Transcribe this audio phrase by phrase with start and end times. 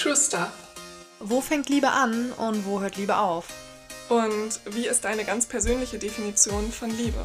[0.00, 0.48] True Stuff.
[1.18, 3.48] Wo fängt Liebe an und wo hört Liebe auf?
[4.08, 7.22] Und wie ist deine ganz persönliche Definition von Liebe?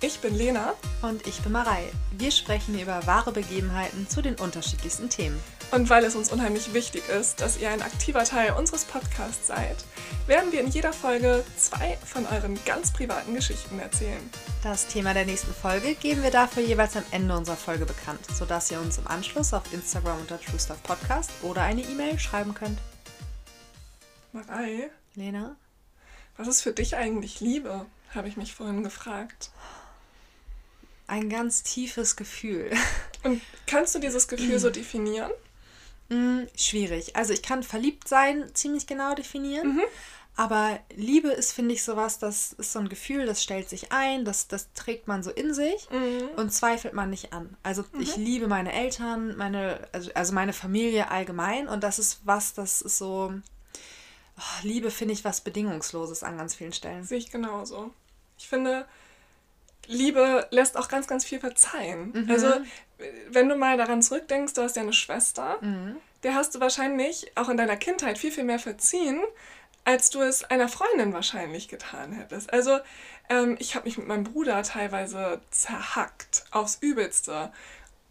[0.00, 0.72] Ich bin Lena.
[1.02, 1.92] Und ich bin Marei.
[2.12, 5.38] Wir sprechen über wahre Begebenheiten zu den unterschiedlichsten Themen.
[5.72, 9.76] Und weil es uns unheimlich wichtig ist, dass ihr ein aktiver Teil unseres Podcasts seid,
[10.26, 14.30] werden wir in jeder Folge zwei von euren ganz privaten Geschichten erzählen.
[14.62, 18.70] Das Thema der nächsten Folge geben wir dafür jeweils am Ende unserer Folge bekannt, sodass
[18.70, 22.78] ihr uns im Anschluss auf Instagram unter True Stuff Podcast oder eine E-Mail schreiben könnt.
[24.32, 25.56] Marei, Lena?
[26.36, 27.86] was ist für dich eigentlich Liebe?
[28.14, 29.50] Habe ich mich vorhin gefragt.
[31.06, 32.70] Ein ganz tiefes Gefühl.
[33.22, 35.30] Und kannst du dieses Gefühl so definieren?
[36.08, 37.16] Mm, schwierig.
[37.16, 39.76] Also ich kann verliebt sein ziemlich genau definieren.
[40.38, 44.26] Aber Liebe ist, finde ich, sowas, das ist so ein Gefühl, das stellt sich ein,
[44.26, 45.88] das, das trägt man so in sich
[46.36, 47.56] und zweifelt man nicht an.
[47.62, 52.52] Also ich liebe meine Eltern, meine, also, also meine Familie allgemein und das ist was,
[52.52, 53.32] das ist so.
[54.38, 57.04] Oh, Liebe finde ich was Bedingungsloses an ganz vielen Stellen.
[57.04, 57.94] Sehe ich genauso.
[58.36, 58.84] Ich finde,
[59.86, 62.28] Liebe lässt auch ganz, ganz viel verzeihen.
[62.30, 62.52] Also,
[63.30, 65.58] wenn du mal daran zurückdenkst, du hast ja eine Schwester,
[66.22, 69.22] der hast du wahrscheinlich auch in deiner Kindheit viel, viel mehr verziehen,
[69.84, 72.52] als du es einer Freundin wahrscheinlich getan hättest.
[72.52, 72.80] Also,
[73.28, 77.52] ähm, ich habe mich mit meinem Bruder teilweise zerhackt, aufs Übelste.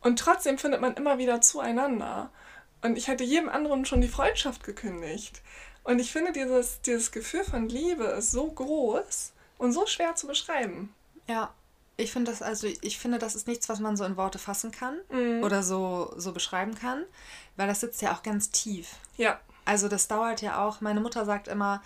[0.02, 2.30] Und trotzdem findet man immer wieder zueinander.
[2.82, 5.42] Und ich hätte jedem anderen schon die Freundschaft gekündigt.
[5.84, 10.28] Und ich finde, dieses, dieses Gefühl von Liebe ist so groß und so schwer zu
[10.28, 10.94] beschreiben.
[11.28, 11.54] Ja,
[11.98, 14.72] ich finde das also, ich finde, das ist nichts, was man so in Worte fassen
[14.72, 14.98] kann
[15.44, 17.04] oder so, so beschreiben kann,
[17.56, 18.96] weil das sitzt ja auch ganz tief.
[19.18, 21.82] Ja, Also das dauert ja auch, meine Mutter sagt immer,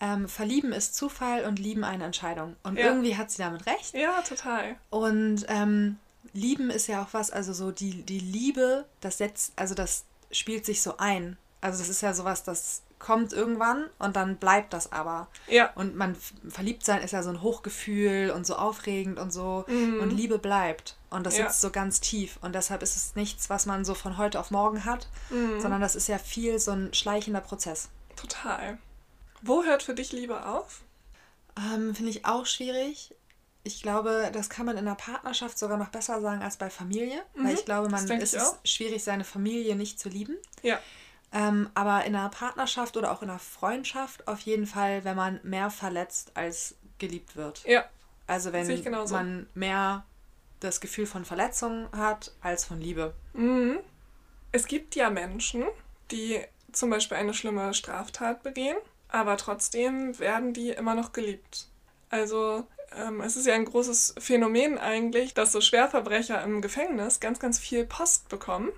[0.00, 2.56] ähm, verlieben ist Zufall und lieben eine Entscheidung.
[2.64, 2.86] Und Ja.
[2.88, 3.94] irgendwie hat sie damit recht.
[3.94, 4.76] ja, total.
[4.90, 5.98] Und ähm,
[6.32, 10.66] lieben ist ja auch was, also so die, die Liebe, das setzt, also das spielt
[10.66, 11.36] sich so ein.
[11.60, 15.28] Also das ist ja sowas, das kommt irgendwann und dann bleibt das aber.
[15.46, 16.16] Ja, Und man
[16.48, 19.64] verliebt sein ist ja so ein Hochgefühl und so aufregend und so.
[19.68, 20.96] Und Liebe bleibt.
[21.10, 21.46] Und das Ja.
[21.46, 22.38] sitzt so ganz tief.
[22.40, 25.08] Und deshalb ist es nichts, was man so von heute auf morgen hat,
[25.60, 27.88] sondern das ist ja viel so ein schleichender Prozess.
[28.16, 28.78] total.
[29.42, 30.80] Wo hört für dich Liebe auf?
[31.58, 33.14] Ähm, Finde ich auch schwierig.
[33.62, 37.22] Ich glaube, das kann man in der Partnerschaft sogar noch besser sagen als bei Familie.
[37.34, 38.56] Weil ich glaube, man es ist auch.
[38.64, 40.36] schwierig, seine Familie nicht zu lieben.
[40.62, 40.78] Ja,
[41.34, 45.40] Ähm, aber in einer Partnerschaft oder auch in einer Freundschaft auf jeden Fall, wenn man
[45.42, 47.64] mehr verletzt als geliebt wird.
[47.66, 47.84] ja,
[48.28, 48.66] Also wenn
[49.10, 50.04] man mehr
[50.60, 53.14] das Gefühl von Verletzung hat als von Liebe.
[54.52, 55.64] Es gibt ja Menschen,
[56.12, 56.40] die
[56.70, 58.76] zum Beispiel eine schlimme Straftat begehen,
[59.08, 61.66] aber trotzdem werden die immer noch geliebt.
[62.10, 62.64] Also
[62.96, 67.58] ähm, es ist ja ein großes Phänomen eigentlich, dass so Schwerverbrecher im Gefängnis ganz, ganz
[67.58, 68.70] viel Post bekommen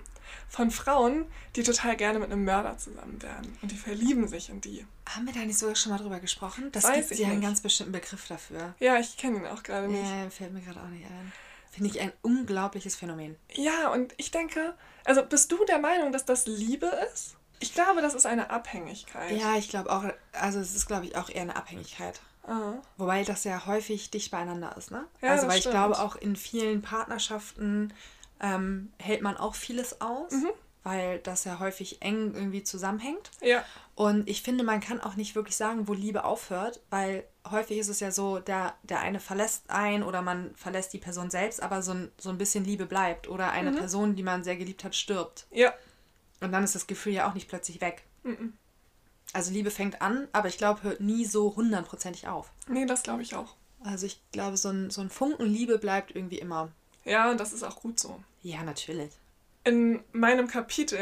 [0.49, 3.57] von Frauen, die total gerne mit einem Mörder zusammen werden.
[3.61, 4.85] Und die verlieben sich in die.
[5.09, 6.71] Haben wir da nicht sogar schon mal drüber gesprochen?
[6.71, 8.75] Das Weiß gibt ja einen ganz bestimmten Begriff dafür.
[8.79, 10.03] Ja, ich kenne ihn auch gerade nicht.
[10.03, 11.31] Nee, fällt mir gerade auch nicht ein.
[11.71, 13.35] Finde ich ein unglaubliches Phänomen.
[13.53, 14.73] Ja, und ich denke,
[15.05, 17.35] also bist du der Meinung, dass das Liebe ist?
[17.59, 19.31] Ich glaube, das ist eine Abhängigkeit.
[19.31, 22.19] Ja, ich glaube auch, also es ist, glaube ich, auch eher eine Abhängigkeit.
[22.47, 22.75] Ah.
[22.97, 25.05] Wobei das ja häufig dicht beieinander ist, ne?
[25.21, 25.75] Ja, also weil ich stimmt.
[25.75, 27.93] glaube, auch in vielen Partnerschaften
[28.41, 30.49] ähm, hält man auch vieles aus, Mhm.
[30.83, 33.31] weil das ja häufig eng irgendwie zusammenhängt.
[33.41, 33.63] Ja,
[33.95, 37.87] Und ich finde, man kann auch nicht wirklich sagen, wo Liebe aufhört, weil häufig ist
[37.89, 41.81] es ja so, der, der eine verlässt ein oder man verlässt die Person selbst, aber
[41.81, 43.27] so ein, so ein bisschen Liebe bleibt.
[43.27, 43.75] Oder eine Mhm.
[43.77, 45.47] Person, die man sehr geliebt hat, stirbt.
[45.51, 45.73] ja,
[46.41, 48.03] Und dann ist das Gefühl ja auch nicht plötzlich weg.
[49.33, 52.51] Also Liebe fängt an, aber ich glaube, hört nie so hundertprozentig auf.
[52.67, 53.55] nee, das glaube ich auch.
[53.83, 56.69] Also ich glaube, so ein, so ein Funken Liebe bleibt irgendwie immer.
[57.07, 58.21] Ja, und das ist auch gut so.
[58.43, 59.11] Ja, natürlich.
[59.63, 60.99] In meinem Kapitel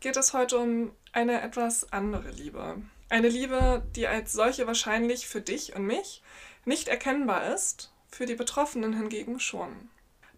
[0.00, 2.82] geht es heute um eine etwas andere Liebe.
[3.08, 6.22] Eine Liebe, die als solche wahrscheinlich für dich und mich
[6.64, 9.88] nicht erkennbar ist, für die Betroffenen hingegen schon.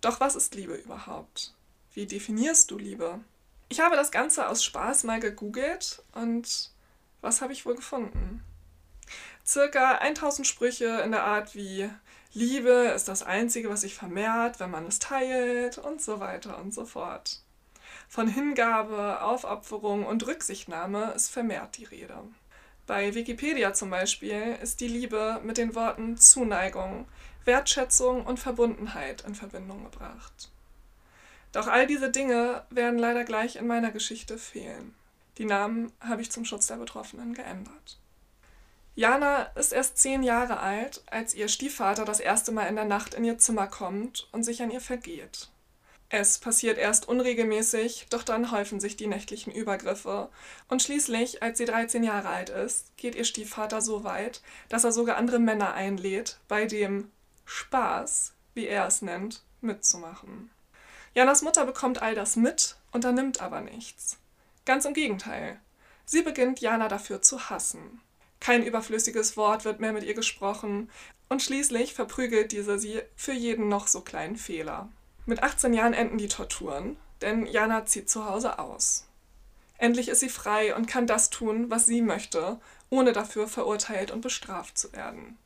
[0.02, 1.54] Doch was ist Liebe überhaupt?
[1.94, 3.20] Wie definierst du Liebe?
[3.70, 6.70] Ich habe das Ganze aus Spaß mal gegoogelt und
[7.22, 8.44] was habe ich wohl gefunden?
[9.46, 11.88] Circa 1000 Sprüche in der Art wie
[12.32, 16.74] Liebe ist das Einzige, was sich vermehrt, wenn man es teilt und so weiter und
[16.74, 17.40] so fort.
[18.08, 22.18] Von Hingabe, Aufopferung und Rücksichtnahme ist vermehrt die Rede.
[22.86, 27.08] Bei Wikipedia zum Beispiel ist die Liebe mit den Worten Zuneigung,
[27.44, 30.50] Wertschätzung und Verbundenheit in Verbindung gebracht.
[31.52, 34.94] Doch all diese Dinge werden leider gleich in meiner Geschichte fehlen.
[35.38, 37.98] Die Namen habe ich zum Schutz der Betroffenen geändert.
[38.96, 43.12] Jana ist erst zehn Jahre alt, als ihr Stiefvater das erste Mal in der Nacht
[43.12, 45.50] in ihr Zimmer kommt und sich an ihr vergeht.
[46.08, 50.30] Es passiert erst unregelmäßig, doch dann häufen sich die nächtlichen Übergriffe.
[50.68, 54.40] Und schließlich, als sie 13 Jahre alt ist, geht ihr Stiefvater so weit,
[54.70, 57.10] dass er sogar andere Männer einlädt, bei dem
[57.44, 60.50] Spaß, wie er es nennt, mitzumachen.
[61.12, 64.16] Janas Mutter bekommt all das mit, unternimmt aber nichts.
[64.64, 65.60] Ganz im Gegenteil.
[66.06, 68.00] Sie beginnt Jana dafür zu hassen.
[68.40, 70.90] Kein überflüssiges Wort wird mehr mit ihr gesprochen
[71.28, 74.88] und schließlich verprügelt diese sie für jeden noch so kleinen Fehler.
[75.24, 79.06] Mit 18 Jahren enden die Torturen, denn Jana zieht zu Hause aus.
[79.78, 84.20] Endlich ist sie frei und kann das tun, was sie möchte, ohne dafür verurteilt und
[84.20, 85.36] bestraft zu werden.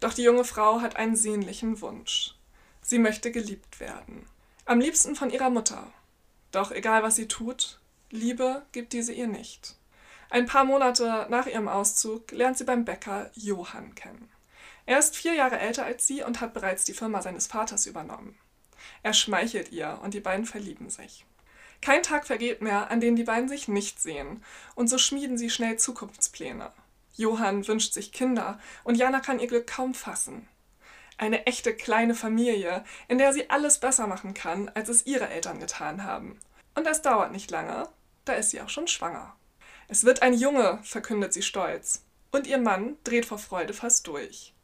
[0.00, 2.34] Doch die junge Frau hat einen sehnlichen Wunsch.
[2.82, 4.26] Sie möchte geliebt werden.
[4.66, 5.90] Am liebsten von ihrer Mutter.
[6.52, 7.78] Doch egal was sie tut,
[8.10, 9.76] Liebe gibt diese ihr nicht.
[10.30, 14.30] Ein paar Monate nach ihrem Auszug lernt sie beim Bäcker Johann kennen.
[14.86, 18.38] Er ist vier Jahre älter als sie und hat bereits die Firma seines Vaters übernommen.
[19.02, 21.24] Er schmeichelt ihr und die beiden verlieben sich.
[21.80, 24.42] Kein Tag vergeht mehr, an dem die beiden sich nicht sehen,
[24.74, 26.72] und so schmieden sie schnell Zukunftspläne.
[27.16, 30.48] Johann wünscht sich Kinder und Jana kann ihr Glück kaum fassen.
[31.16, 35.60] Eine echte kleine Familie, in der sie alles besser machen kann, als es ihre Eltern
[35.60, 36.40] getan haben.
[36.74, 37.88] Und es dauert nicht lange,
[38.24, 39.36] da ist sie auch schon schwanger.
[39.88, 44.54] Es wird ein Junge, verkündet sie stolz, und ihr Mann dreht vor Freude fast durch.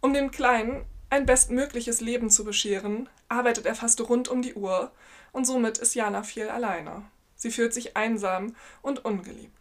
[0.00, 4.92] Um dem Kleinen ein bestmögliches Leben zu bescheren, arbeitet er fast rund um die Uhr
[5.32, 7.04] und somit ist Jana viel alleine.
[7.36, 9.52] Sie fühlt sich einsam und ungeliebt.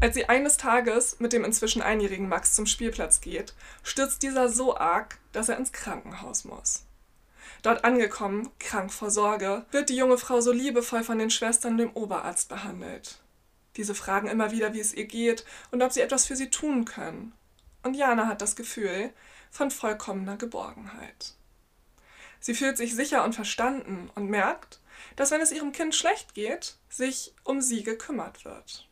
[0.00, 4.76] Als sie eines Tages mit dem inzwischen einjährigen Max zum Spielplatz geht, stürzt dieser so
[4.76, 6.84] arg, dass er ins Krankenhaus muss.
[7.62, 11.90] Dort angekommen, krank vor Sorge, wird die junge Frau so liebevoll von den Schwestern dem
[11.92, 13.20] Oberarzt behandelt.
[13.76, 16.84] Diese fragen immer wieder, wie es ihr geht und ob sie etwas für sie tun
[16.84, 17.32] können.
[17.82, 19.10] Und Jana hat das Gefühl
[19.50, 21.34] von vollkommener Geborgenheit.
[22.40, 24.80] Sie fühlt sich sicher und verstanden und merkt,
[25.16, 28.88] dass wenn es ihrem Kind schlecht geht, sich um sie gekümmert wird.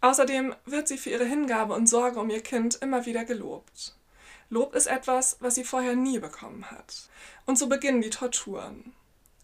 [0.00, 3.96] Außerdem wird sie für ihre Hingabe und Sorge um ihr Kind immer wieder gelobt.
[4.48, 7.08] Lob ist etwas, was sie vorher nie bekommen hat.
[7.46, 8.94] Und so beginnen die Torturen.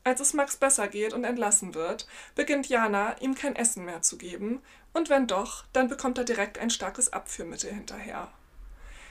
[0.04, 4.18] Als es Max besser geht und entlassen wird, beginnt Jana, ihm kein Essen mehr zu
[4.18, 4.60] geben,
[4.92, 8.28] und wenn doch, dann bekommt er direkt ein starkes Abführmittel hinterher.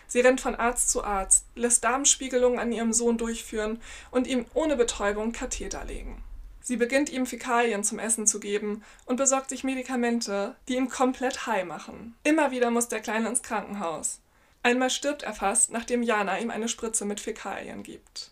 [0.08, 4.76] Sie rennt von Arzt zu Arzt, lässt Darmspiegelungen an ihrem Sohn durchführen und ihm ohne
[4.76, 6.22] Betäubung Katheter legen.
[6.62, 11.48] Sie beginnt ihm Fäkalien zum Essen zu geben und besorgt sich Medikamente, die ihn komplett
[11.48, 12.16] high machen.
[12.24, 14.20] Immer wieder muss der Kleine ins Krankenhaus.
[14.64, 18.31] Einmal stirbt er fast, nachdem Jana ihm eine Spritze mit Fäkalien gibt.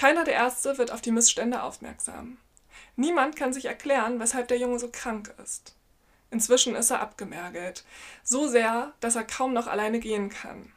[0.00, 2.38] Keiner der Ärzte wird auf die Missstände aufmerksam.
[2.96, 5.74] Niemand kann sich erklären, weshalb der Junge so krank ist.
[6.30, 7.84] Inzwischen ist er abgemergelt,
[8.24, 10.72] so sehr, dass er kaum noch alleine gehen kann.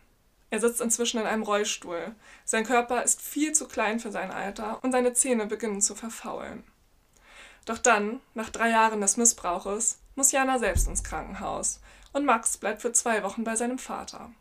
[0.49, 2.13] Er sitzt inzwischen in einem Rollstuhl.
[2.43, 6.65] Sein Körper ist viel zu klein für sein Alter und seine Zähne beginnen zu verfaulen.
[7.63, 11.79] Doch dann, nach drei Jahren des Missbrauches, muss Jana selbst ins Krankenhaus
[12.11, 14.31] und Max bleibt für zwei Wochen bei seinem Vater.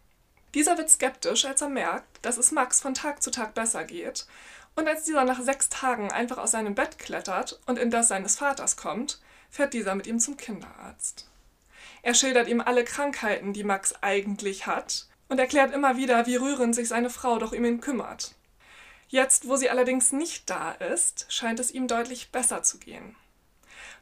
[0.55, 4.26] Dieser wird skeptisch, als er merkt, dass es Max von Tag zu Tag besser geht
[4.75, 8.37] und als dieser nach sechs Tagen einfach aus seinem Bett klettert und in das seines
[8.37, 9.21] Vaters kommt,
[9.51, 11.29] fährt dieser mit ihm zum Kinderarzt.
[12.03, 16.75] Er schildert ihm alle Krankheiten, die Max eigentlich hat, und erklärt immer wieder, wie rührend
[16.75, 18.35] sich seine Frau doch um ihn kümmert.
[19.09, 23.17] Jetzt, wo sie allerdings nicht da ist, scheint es ihm deutlich besser zu gehen.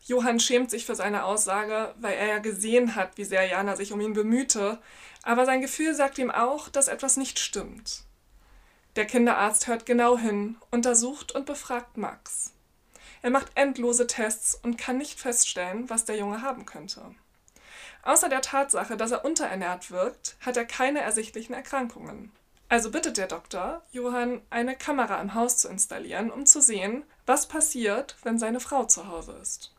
[0.07, 3.93] Johann schämt sich für seine Aussage, weil er ja gesehen hat, wie sehr Jana sich
[3.93, 4.81] um ihn bemühte,
[5.23, 8.05] aber sein Gefühl sagt ihm auch, dass etwas nicht stimmt.
[8.97, 12.53] Der Kinderarzt hört genau hin, untersucht und befragt Max.
[13.23, 17.15] Er macht endlose Tests und kann nicht feststellen, was der Junge haben könnte.
[18.03, 22.33] Außer der Tatsache, dass er unterernährt wirkt, hat er keine ersichtlichen Erkrankungen.
[22.69, 27.47] Also bittet der Doktor, Johann eine Kamera im Haus zu installieren, um zu sehen, was
[27.47, 29.75] passiert, wenn seine Frau zu Hause ist.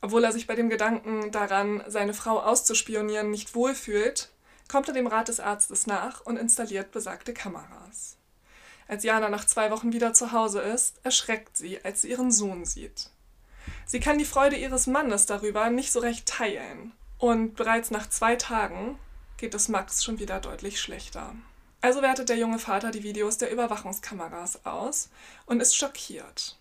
[0.00, 4.30] Obwohl er sich bei dem Gedanken daran, seine Frau auszuspionieren, nicht wohlfühlt,
[4.68, 8.17] kommt er dem Rat des Arztes nach und installiert besagte Kameras.
[8.88, 12.64] Als Jana nach zwei Wochen wieder zu Hause ist, erschreckt sie, als sie ihren Sohn
[12.64, 13.10] sieht.
[13.86, 16.92] Sie kann die Freude ihres Mannes darüber nicht so recht teilen.
[17.18, 18.98] Und bereits nach zwei Tagen
[19.36, 21.34] geht es Max schon wieder deutlich schlechter.
[21.80, 25.10] Also wertet der junge Vater die Videos der Überwachungskameras aus
[25.46, 26.56] und ist schockiert.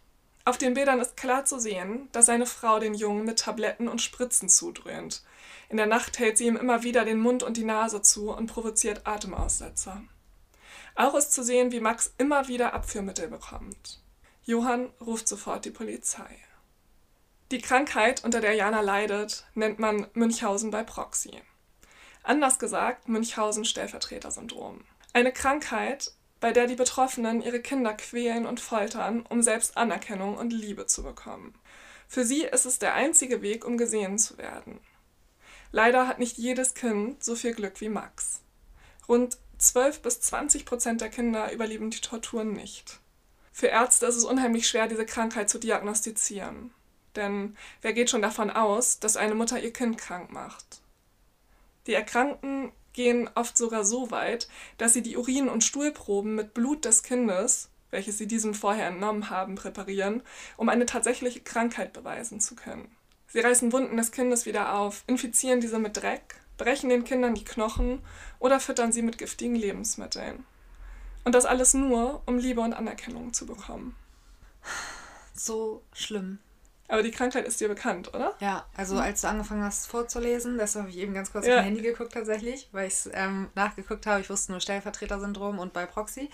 [0.45, 4.01] Auf den Bildern ist klar zu sehen, dass seine Frau den Jungen mit Tabletten und
[4.01, 5.23] Spritzen zudröhnt.
[5.69, 8.47] In der Nacht hält sie ihm immer wieder den Mund und die Nase zu und
[8.47, 10.01] provoziert Atemaussetzer.
[10.97, 14.01] Auch ist zu sehen, wie Max immer wieder Abführmittel bekommt.
[14.45, 16.35] Johann ruft sofort die Polizei.
[17.51, 21.39] Die Krankheit, unter der Jana leidet, nennt man Münchhausen bei Proxy.
[22.23, 24.83] Anders gesagt Münchhausen-Stellvertreter-Syndrom.
[25.13, 30.51] Eine Krankheit, bei der die Betroffenen ihre Kinder quälen und foltern, um selbst Anerkennung und
[30.51, 31.53] Liebe zu bekommen.
[32.07, 34.79] Für sie ist es der einzige Weg, um gesehen zu werden.
[35.71, 38.41] Leider hat nicht jedes Kind so viel Glück wie Max.
[39.07, 42.99] Rund 12 bis 20 Prozent der Kinder überleben die Torturen nicht.
[43.51, 46.71] Für Ärzte ist es unheimlich schwer, diese Krankheit zu diagnostizieren.
[47.15, 50.81] Denn wer geht schon davon aus, dass eine Mutter ihr Kind krank macht?
[51.87, 54.47] Die Erkrankten gehen oft sogar so weit,
[54.77, 59.29] dass sie die Urin- und Stuhlproben mit Blut des Kindes, welches sie diesem vorher entnommen
[59.29, 60.21] haben, präparieren,
[60.57, 62.95] um eine tatsächliche Krankheit beweisen zu können.
[63.27, 67.45] Sie reißen Wunden des Kindes wieder auf, infizieren diese mit Dreck, brechen den Kindern die
[67.45, 68.01] Knochen
[68.39, 70.45] oder füttern sie mit giftigen Lebensmitteln.
[71.23, 73.95] Und das alles nur, um Liebe und Anerkennung zu bekommen.
[75.33, 76.39] So schlimm.
[76.87, 78.35] Aber die Krankheit ist dir bekannt, oder?
[78.39, 79.01] Ja, also mhm.
[79.01, 81.53] als du angefangen hast vorzulesen, das habe ich eben ganz kurz ja.
[81.53, 84.21] auf mein Handy geguckt tatsächlich, weil ich es ähm, nachgeguckt habe.
[84.21, 86.29] Ich wusste nur Stellvertreter-Syndrom und bei Proxy.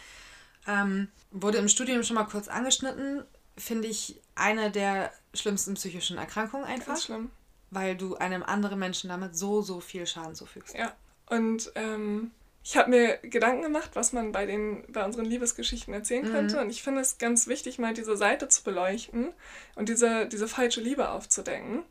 [0.68, 3.24] Ähm, wurde im Studium schon mal kurz angeschnitten.
[3.58, 6.88] Finde ich eine der schlimmsten psychischen Erkrankungen einfach.
[6.94, 7.32] Ganz schlimm.
[7.74, 10.76] Weil du einem anderen Menschen damit so, so viel Schaden zufügst.
[10.76, 10.94] Ja.
[11.28, 12.32] Und ähm,
[12.64, 16.32] ich habe mir Gedanken gemacht, was man bei, den, bei unseren Liebesgeschichten erzählen mhm.
[16.32, 16.62] könnte.
[16.62, 19.34] Und ich finde es ganz wichtig, mal diese Seite zu beleuchten
[19.76, 21.84] und diese, diese falsche Liebe aufzudecken.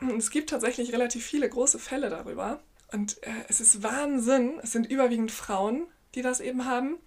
[0.00, 2.60] Und es gibt tatsächlich relativ viele große Fälle darüber.
[2.92, 4.60] Und äh, es ist Wahnsinn.
[4.62, 6.98] Es sind überwiegend Frauen, die das eben haben.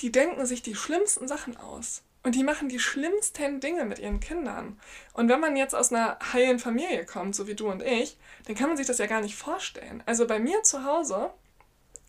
[0.00, 2.02] Die denken sich die schlimmsten Sachen aus.
[2.22, 4.78] Und die machen die schlimmsten Dinge mit ihren Kindern.
[5.14, 8.54] Und wenn man jetzt aus einer heilen Familie kommt, so wie du und ich, dann
[8.54, 10.02] kann man sich das ja gar nicht vorstellen.
[10.04, 11.32] Also bei mir zu Hause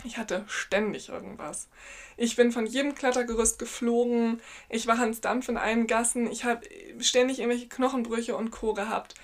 [0.03, 1.67] ich hatte ständig irgendwas.
[2.17, 4.41] Ich bin von jedem Klettergerüst geflogen.
[4.69, 6.29] Ich war Hans Dampf in allen Gassen.
[6.31, 6.61] Ich habe
[6.99, 8.73] ständig irgendwelche Knochenbrüche und Co.
[8.73, 9.15] gehabt.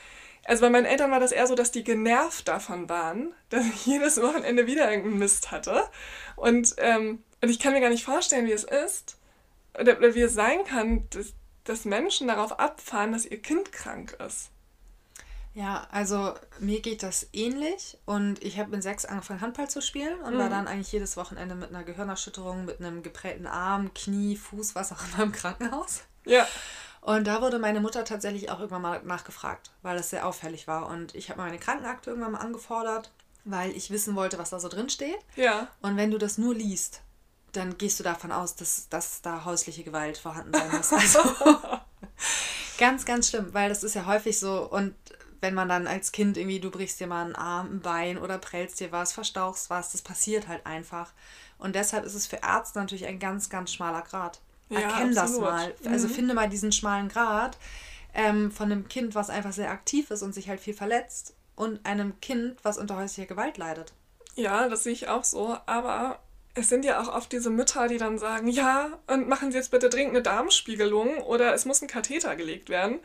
[0.46, 3.86] Also bei meinen Eltern war das eher so, dass die genervt davon waren, dass ich
[3.86, 5.84] jedes Wochenende wieder irgendeinen Mist hatte.
[6.36, 9.18] Und, ähm, und ich kann mir gar nicht vorstellen, wie es ist
[9.80, 14.18] oder, oder wie es sein kann, dass, dass Menschen darauf abfahren, dass ihr Kind krank
[14.26, 14.50] ist.
[15.54, 20.20] Ja, also mir geht das ähnlich und ich habe mit sechs angefangen Handball zu spielen
[20.20, 20.40] und mhm.
[20.40, 24.92] war dann eigentlich jedes Wochenende mit einer Gehirnerschütterung, mit einem geprellten Arm, Knie, Fuß, was
[24.92, 26.04] auch immer im Krankenhaus.
[26.26, 26.48] Ja.
[27.02, 30.88] Und da wurde meine Mutter tatsächlich auch irgendwann mal nachgefragt, weil das sehr auffällig war.
[30.90, 33.12] Und ich habe meine Krankenakte irgendwann mal angefordert,
[33.44, 35.18] weil ich wissen wollte, was da so drin steht.
[35.36, 35.70] Ja.
[35.82, 37.02] Und wenn du das nur liest,
[37.54, 40.92] dann gehst du davon aus, dass, dass da häusliche Gewalt vorhanden sein muss.
[40.92, 41.20] Also
[42.78, 44.70] ganz, ganz schlimm, weil das ist ja häufig so.
[44.70, 44.94] Und
[45.42, 48.38] wenn man dann als Kind irgendwie, du brichst dir mal einen Arm, ein Bein oder
[48.38, 51.12] prellst dir was, verstauchst was, das passiert halt einfach.
[51.58, 54.40] Und deshalb ist es für Ärzte natürlich ein ganz, ganz schmaler Grad.
[54.70, 55.74] Ja, Erkenn das mal.
[55.82, 55.92] Mhm.
[55.92, 57.58] Also finde mal diesen schmalen Grad
[58.14, 61.86] ähm, von einem Kind, was einfach sehr aktiv ist und sich halt viel verletzt und
[61.86, 63.94] einem Kind, was unter häuslicher Gewalt leidet.
[64.36, 65.58] Ja, das sehe ich auch so.
[65.66, 66.20] Aber
[66.58, 69.72] es sind ja auch oft diese Mütter, die dann sagen, ja, und machen Sie jetzt
[69.72, 73.00] bitte dringend eine Darmspiegelung oder es muss ein Katheter gelegt werden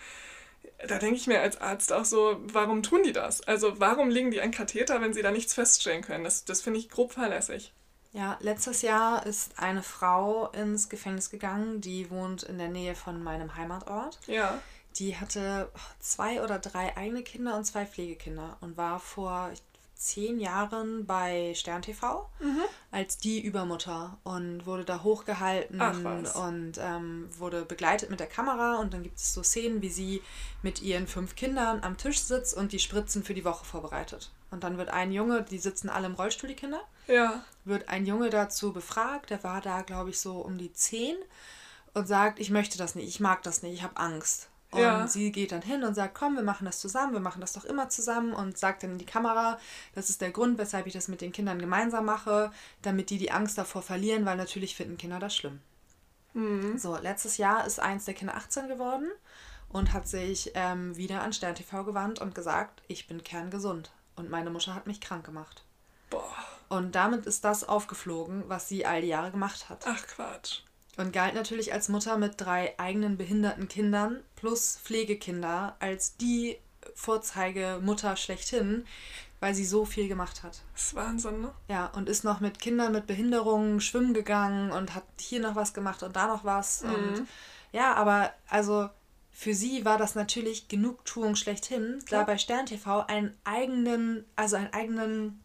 [0.89, 3.41] da denke ich mir als Arzt auch so, warum tun die das?
[3.43, 6.25] Also warum legen die einen Katheter, wenn sie da nichts feststellen können?
[6.25, 7.73] Das, das finde ich grob fahrlässig.
[8.13, 13.23] Ja, letztes Jahr ist eine Frau ins Gefängnis gegangen, die wohnt in der Nähe von
[13.23, 14.19] meinem Heimatort.
[14.27, 14.59] Ja.
[14.97, 19.63] Die hatte zwei oder drei eigene Kinder und zwei Pflegekinder und war vor, ich
[20.03, 22.63] zehn Jahren bei Stern TV mhm.
[22.91, 28.93] als die Übermutter und wurde da hochgehalten und ähm, wurde begleitet mit der Kamera und
[28.93, 30.23] dann gibt es so Szenen, wie sie
[30.63, 34.33] mit ihren fünf Kindern am Tisch sitzt und die Spritzen für die Woche vorbereitet.
[34.51, 37.45] Und dann wird ein Junge, die sitzen alle im Rollstuhl, die Kinder, ja.
[37.65, 41.17] wird ein Junge dazu befragt, der war da, glaube ich, so um die zehn
[41.95, 44.49] und sagt, ich möchte das nicht, ich mag das nicht, ich habe Angst.
[44.73, 45.07] Und ja.
[45.07, 47.67] sie geht dann hin und sagt, komm, wir machen das zusammen, wir machen das doch
[47.67, 49.59] immer zusammen und sagt dann in die Kamera,
[49.95, 52.51] das ist der Grund, weshalb ich das mit den Kindern gemeinsam mache,
[52.81, 55.61] damit die die Angst davor verlieren, weil natürlich finden Kinder das schlimm.
[56.33, 56.79] Mhm.
[56.79, 59.11] So, letztes Jahr ist eins der Kinder 18 geworden
[59.69, 64.31] und hat sich ähm, wieder an Stern TV gewandt und gesagt, ich bin kerngesund und
[64.31, 65.65] meine Mutter hat mich krank gemacht.
[66.09, 66.35] Boah.
[66.71, 69.85] Und damit ist das aufgeflogen, was sie all die Jahre gemacht hat.
[69.87, 70.61] Ach Quatsch.
[70.97, 76.59] Und galt natürlich als Mutter mit drei eigenen behinderten Kindern plus Pflegekinder als die
[76.95, 78.85] Vorzeigemutter schlechthin,
[79.41, 80.61] weil sie so viel gemacht hat.
[80.75, 81.53] Das ist Wahnsinn, ne?
[81.69, 85.73] Ja, und ist noch mit Kindern mit Behinderungen schwimmen gegangen und hat hier noch was
[85.73, 86.83] gemacht und da noch was.
[86.83, 86.95] Mhm.
[86.95, 87.27] Und
[87.73, 88.91] ja, aber also
[89.33, 92.21] für sie war das natürlich Genugtuung schlechthin, Klar.
[92.21, 95.43] da bei Stern TV einen eigenen, also einen eigenen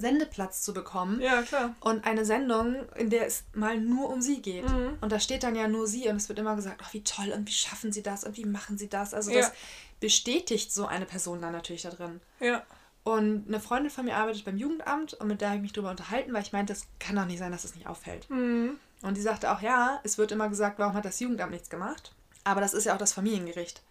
[0.00, 1.20] Sendeplatz zu bekommen.
[1.20, 1.74] Ja, klar.
[1.80, 4.68] Und eine Sendung, in der es mal nur um sie geht.
[4.68, 4.98] Mhm.
[5.00, 7.32] Und da steht dann ja nur sie und es wird immer gesagt, ach, wie toll
[7.32, 9.14] und wie schaffen sie das und wie machen sie das.
[9.14, 9.40] Also ja.
[9.40, 9.52] das
[10.00, 12.20] bestätigt so eine Person dann natürlich da drin.
[12.40, 12.62] Ja.
[13.04, 15.90] Und eine Freundin von mir arbeitet beim Jugendamt und mit der habe ich mich darüber
[15.90, 18.28] unterhalten, weil ich meinte, das kann doch nicht sein, dass es das nicht auffällt.
[18.28, 18.78] Mhm.
[19.02, 22.12] Und die sagte auch, ja, es wird immer gesagt, warum hat das Jugendamt nichts gemacht?
[22.42, 23.82] Aber das ist ja auch das Familiengericht.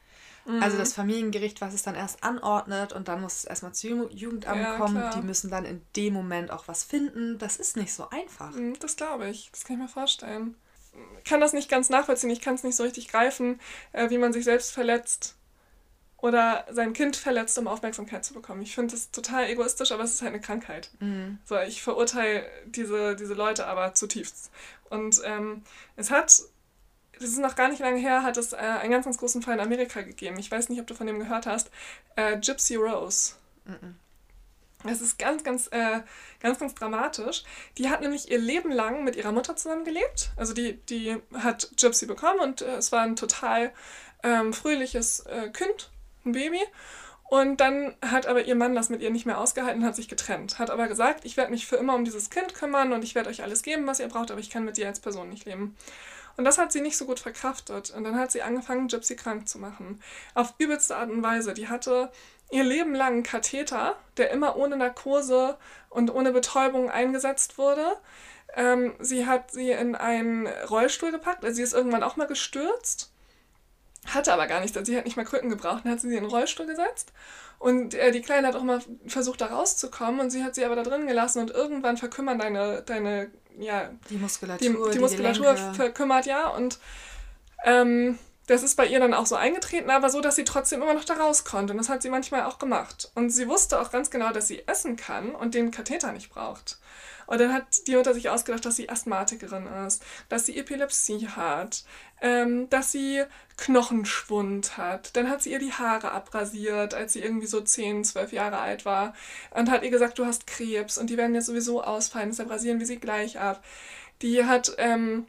[0.45, 0.61] Mhm.
[0.61, 4.61] Also das Familiengericht, was es dann erst anordnet und dann muss es erstmal zum Jugendamt
[4.61, 4.97] ja, kommen.
[4.97, 5.15] Klar.
[5.15, 7.37] Die müssen dann in dem Moment auch was finden.
[7.37, 8.51] Das ist nicht so einfach.
[8.51, 9.49] Mhm, das glaube ich.
[9.51, 10.55] Das kann ich mir vorstellen.
[11.17, 12.29] Ich kann das nicht ganz nachvollziehen.
[12.29, 13.59] Ich kann es nicht so richtig greifen,
[13.91, 15.35] äh, wie man sich selbst verletzt
[16.17, 18.61] oder sein Kind verletzt, um Aufmerksamkeit zu bekommen.
[18.61, 20.89] Ich finde das total egoistisch, aber es ist halt eine Krankheit.
[20.99, 21.39] Mhm.
[21.45, 24.49] So, ich verurteile diese, diese Leute aber zutiefst.
[24.89, 25.63] Und ähm,
[25.95, 26.41] es hat
[27.19, 29.55] das ist noch gar nicht lange her, hat es äh, einen ganz, ganz großen Fall
[29.55, 30.37] in Amerika gegeben.
[30.39, 31.71] Ich weiß nicht, ob du von dem gehört hast.
[32.15, 33.33] Äh, Gypsy Rose.
[33.65, 33.95] Mm
[34.83, 36.01] Das ist ganz, ganz, äh,
[36.39, 37.43] ganz, ganz dramatisch.
[37.77, 40.31] Die hat nämlich ihr Leben lang mit ihrer Mutter zusammengelebt.
[40.35, 43.71] Also die, die hat Gypsy bekommen und äh, es war ein total
[44.23, 45.91] ähm, fröhliches äh, Kind,
[46.25, 46.61] ein Baby.
[47.27, 50.07] Und dann hat aber ihr Mann das mit ihr nicht mehr ausgehalten und hat sich
[50.07, 50.59] getrennt.
[50.59, 53.29] Hat aber gesagt, ich werde mich für immer um dieses Kind kümmern und ich werde
[53.29, 55.75] euch alles geben, was ihr braucht, aber ich kann mit dir als Person nicht leben.
[56.37, 57.91] Und das hat sie nicht so gut verkraftet.
[57.91, 60.01] Und dann hat sie angefangen, Gypsy krank zu machen.
[60.33, 61.53] Auf übelste Art und Weise.
[61.53, 62.11] Die hatte
[62.51, 65.57] ihr Leben lang einen Katheter, der immer ohne Narkose
[65.89, 67.97] und ohne Betäubung eingesetzt wurde.
[68.55, 71.43] Ähm, sie hat sie in einen Rollstuhl gepackt.
[71.43, 73.11] Also sie ist irgendwann auch mal gestürzt.
[74.07, 74.77] Hatte aber gar nichts.
[74.85, 75.81] Sie hat nicht mal Krücken gebraucht.
[75.83, 77.11] Dann hat sie sie in den Rollstuhl gesetzt.
[77.59, 80.19] Und äh, die Kleine hat auch mal versucht, da rauszukommen.
[80.19, 81.39] Und sie hat sie aber da drin gelassen.
[81.39, 86.47] Und irgendwann verkümmern deine, deine ja, die Muskulatur, die, die Muskulatur die verkümmert, ja.
[86.49, 86.79] Und
[87.63, 90.93] ähm, das ist bei ihr dann auch so eingetreten, aber so, dass sie trotzdem immer
[90.93, 91.73] noch da raus konnte.
[91.73, 93.11] Und das hat sie manchmal auch gemacht.
[93.15, 96.77] Und sie wusste auch ganz genau, dass sie essen kann und den Katheter nicht braucht.
[97.27, 101.83] Und dann hat die Mutter sich ausgedacht, dass sie Asthmatikerin ist, dass sie Epilepsie hat,
[102.21, 103.23] ähm, dass sie
[103.57, 105.15] Knochenschwund hat.
[105.15, 108.85] Dann hat sie ihr die Haare abrasiert, als sie irgendwie so 10, 12 Jahre alt
[108.85, 109.13] war.
[109.51, 112.79] Und hat ihr gesagt, du hast Krebs und die werden jetzt sowieso ausfallen, deshalb rasieren
[112.79, 113.63] wir sie gleich ab.
[114.21, 115.25] Die hat ähm,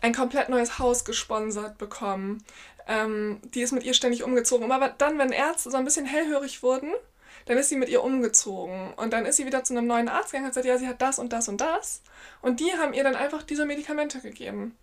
[0.00, 2.44] ein komplett neues Haus gesponsert bekommen.
[2.86, 4.70] Ähm, die ist mit ihr ständig umgezogen.
[4.72, 6.92] Aber dann, wenn Ärzte so ein bisschen hellhörig wurden,
[7.46, 8.92] dann ist sie mit ihr umgezogen.
[8.94, 10.88] Und dann ist sie wieder zu einem neuen Arzt gegangen und hat gesagt, ja, sie
[10.88, 12.02] hat das und das und das.
[12.42, 14.76] Und die haben ihr dann einfach diese Medikamente gegeben.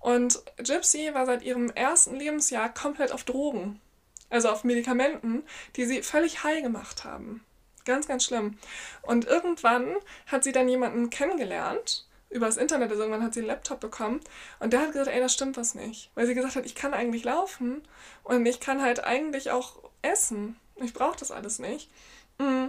[0.00, 3.80] Und Gypsy war seit ihrem ersten Lebensjahr komplett auf Drogen.
[4.28, 5.44] Also auf Medikamenten,
[5.76, 7.44] die sie völlig high gemacht haben.
[7.84, 8.58] Ganz, ganz schlimm.
[9.02, 9.94] Und irgendwann
[10.26, 14.20] hat sie dann jemanden kennengelernt, übers Internet, also irgendwann hat sie einen Laptop bekommen
[14.58, 16.10] und der hat gesagt, ey, das stimmt was nicht.
[16.14, 17.82] Weil sie gesagt hat, ich kann eigentlich laufen
[18.24, 20.56] und ich kann halt eigentlich auch essen.
[20.82, 21.90] Ich brauche das alles nicht.
[22.38, 22.66] Mm.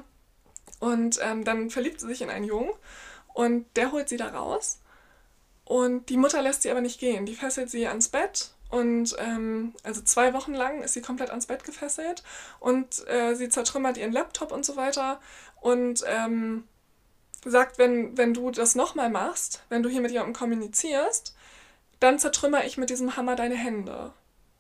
[0.80, 2.72] Und ähm, dann verliebt sie sich in einen Jungen
[3.34, 4.80] und der holt sie da raus.
[5.66, 7.26] Und die Mutter lässt sie aber nicht gehen.
[7.26, 11.46] Die fesselt sie ans Bett und ähm, also zwei Wochen lang ist sie komplett ans
[11.46, 12.24] Bett gefesselt
[12.60, 15.22] und äh, sie zertrümmert ihren Laptop und so weiter
[15.62, 16.66] und ähm,
[17.46, 21.36] sagt, wenn, wenn du das nochmal machst, wenn du hier mit jemandem kommunizierst,
[22.00, 24.12] dann zertrümmer ich mit diesem Hammer deine Hände.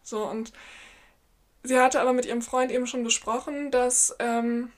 [0.03, 0.53] So und
[1.67, 4.71] Sie hatte aber mit ihrem Freund eben schon besprochen, dass ähm,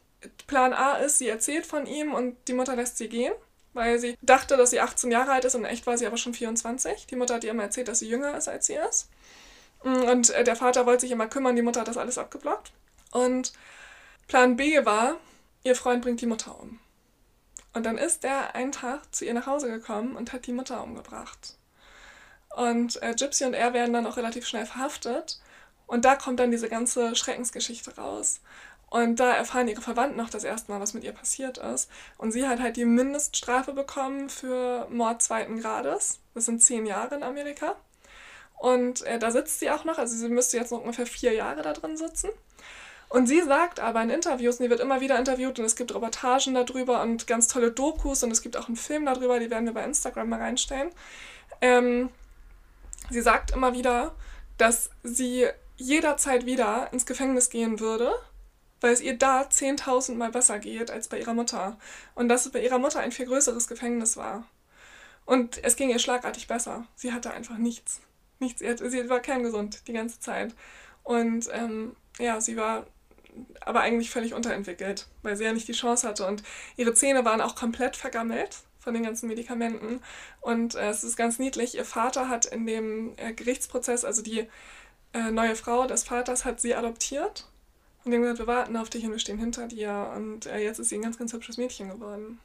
[0.48, 3.32] Plan A ist, sie erzählt von ihm und die Mutter lässt sie gehen,
[3.74, 6.18] weil sie dachte, dass sie 18 Jahre alt ist und in echt war sie aber
[6.18, 7.06] schon 24.
[7.06, 9.08] Die Mutter hat ihr immer erzählt, dass sie jünger ist, als sie ist.
[9.84, 12.72] Mm, und äh, der Vater wollte sich immer kümmern, die Mutter hat das alles abgeblockt.
[13.12, 13.54] Und
[14.28, 15.18] Plan B war,
[15.64, 16.80] ihr Freund bringt die Mutter um.
[17.74, 20.84] Und dann ist er einen Tag zu ihr nach Hause gekommen und hat die Mutter
[20.84, 21.54] umgebracht.
[22.56, 25.40] Und äh, Gypsy und er werden dann auch relativ schnell verhaftet.
[25.90, 28.42] Und da kommt dann diese ganze Schreckensgeschichte raus.
[28.92, 31.90] Und da erfahren ihre Verwandten noch das erste Mal, was mit ihr passiert ist.
[32.20, 36.20] Und sie hat halt die Mindeststrafe bekommen für Mord zweiten Grades.
[36.36, 37.76] Das sind zehn Jahre in Amerika.
[38.60, 41.64] Und äh, da sitzt sie auch noch, also sie müsste jetzt noch ungefähr vier Jahre
[41.64, 42.30] da drin sitzen.
[43.10, 45.96] Und sie sagt aber in Interviews, und die wird immer wieder interviewt und es gibt
[45.96, 49.66] Reportagen darüber und ganz tolle Dokus und es gibt auch einen Film darüber, die werden
[49.66, 50.92] wir bei Instagram mal reinstellen.
[51.62, 52.10] Ähm,
[53.10, 54.14] sie sagt immer wieder,
[54.60, 55.48] dass sie
[55.80, 58.14] jederzeit wieder ins Gefängnis gehen würde,
[58.82, 61.78] weil es ihr da 10.000 Mal besser geht als bei ihrer Mutter.
[62.16, 64.46] Und dass es bei ihrer Mutter ein viel größeres Gefängnis war.
[65.26, 66.86] Und es ging ihr schlagartig besser.
[66.96, 68.02] Sie hatte einfach nichts.
[68.40, 68.60] Nichts.
[68.60, 70.54] Sie, war kerngesund die ganze Zeit.
[71.04, 72.86] Und ähm, ja, sie war
[73.62, 76.26] aber eigentlich völlig unterentwickelt, weil sie ja nicht die Chance hatte.
[76.26, 76.44] Und
[76.78, 80.02] ihre Zähne waren auch komplett vergammelt von den ganzen Medikamenten.
[80.42, 81.76] Und äh, es ist ganz niedlich.
[81.76, 84.48] Ihr Vater hat in dem äh, Gerichtsprozess, also die
[85.14, 87.48] äh, neue Frau des Vaters hat sie adoptiert.
[88.04, 90.12] Und die haben gesagt, wir warten auf dich und wir stehen hinter dir.
[90.16, 92.40] Und äh, jetzt ist sie ein ganz, ganz hübsches Mädchen geworden.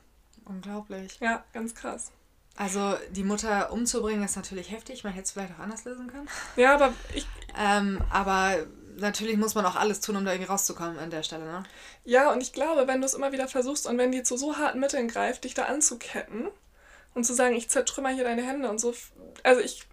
[0.44, 1.18] Unglaublich.
[1.20, 2.10] Ja, ganz krass.
[2.56, 5.04] Also die Mutter umzubringen ist natürlich heftig.
[5.04, 6.28] Man hätte es vielleicht auch anders lösen können.
[6.56, 7.26] Ja, aber ich...
[7.58, 11.44] ähm, aber natürlich muss man auch alles tun, um da irgendwie rauszukommen an der Stelle,
[11.44, 11.64] ne?
[12.04, 14.56] Ja, und ich glaube, wenn du es immer wieder versuchst und wenn die zu so
[14.56, 16.48] harten Mitteln greift, dich da anzuketten
[17.14, 18.94] Und zu sagen, ich zertrümmer hier deine Hände und so.
[19.42, 19.86] Also ich.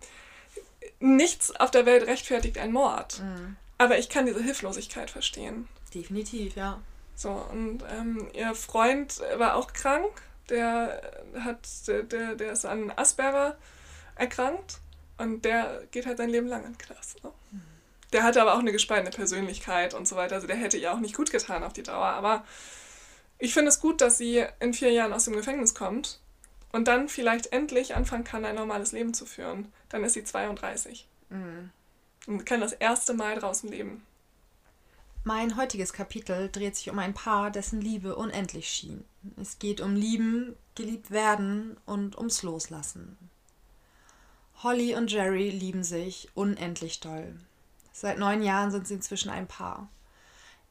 [1.01, 3.21] Nichts auf der Welt rechtfertigt einen Mord.
[3.21, 3.57] Mhm.
[3.79, 5.67] Aber ich kann diese Hilflosigkeit verstehen.
[5.93, 6.79] Definitiv, ja.
[7.15, 10.11] So, und ähm, ihr Freund war auch krank.
[10.49, 11.01] Der
[11.39, 13.57] hat, der, der, ist an Asperger
[14.15, 14.77] erkrankt
[15.17, 17.23] und der geht halt sein Leben lang in Knast.
[17.23, 17.31] Ne?
[17.51, 17.61] Mhm.
[18.13, 20.35] Der hatte aber auch eine gespaltene Persönlichkeit und so weiter.
[20.35, 22.05] Also der hätte ihr auch nicht gut getan auf die Dauer.
[22.05, 22.43] Aber
[23.39, 26.19] ich finde es gut, dass sie in vier Jahren aus dem Gefängnis kommt
[26.71, 29.71] und dann vielleicht endlich anfangen kann, ein normales Leben zu führen.
[29.89, 31.07] Dann ist sie 32.
[31.29, 31.71] Mhm.
[32.27, 34.03] Und kann das erste Mal draußen leben.
[35.23, 39.05] Mein heutiges Kapitel dreht sich um ein Paar, dessen Liebe unendlich schien.
[39.39, 43.17] Es geht um Lieben, geliebt werden und ums Loslassen.
[44.63, 47.35] Holly und Jerry lieben sich unendlich doll.
[47.91, 49.89] Seit neun Jahren sind sie inzwischen ein Paar.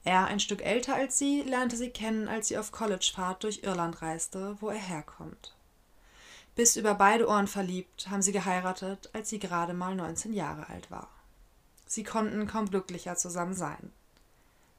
[0.03, 4.01] Er, ein Stück älter als sie, lernte sie kennen, als sie auf Collegefahrt durch Irland
[4.03, 5.55] reiste, wo er herkommt.
[6.61, 10.91] Bis über beide Ohren verliebt, haben sie geheiratet, als sie gerade mal 19 Jahre alt
[10.91, 11.09] war.
[11.87, 13.91] Sie konnten kaum glücklicher zusammen sein.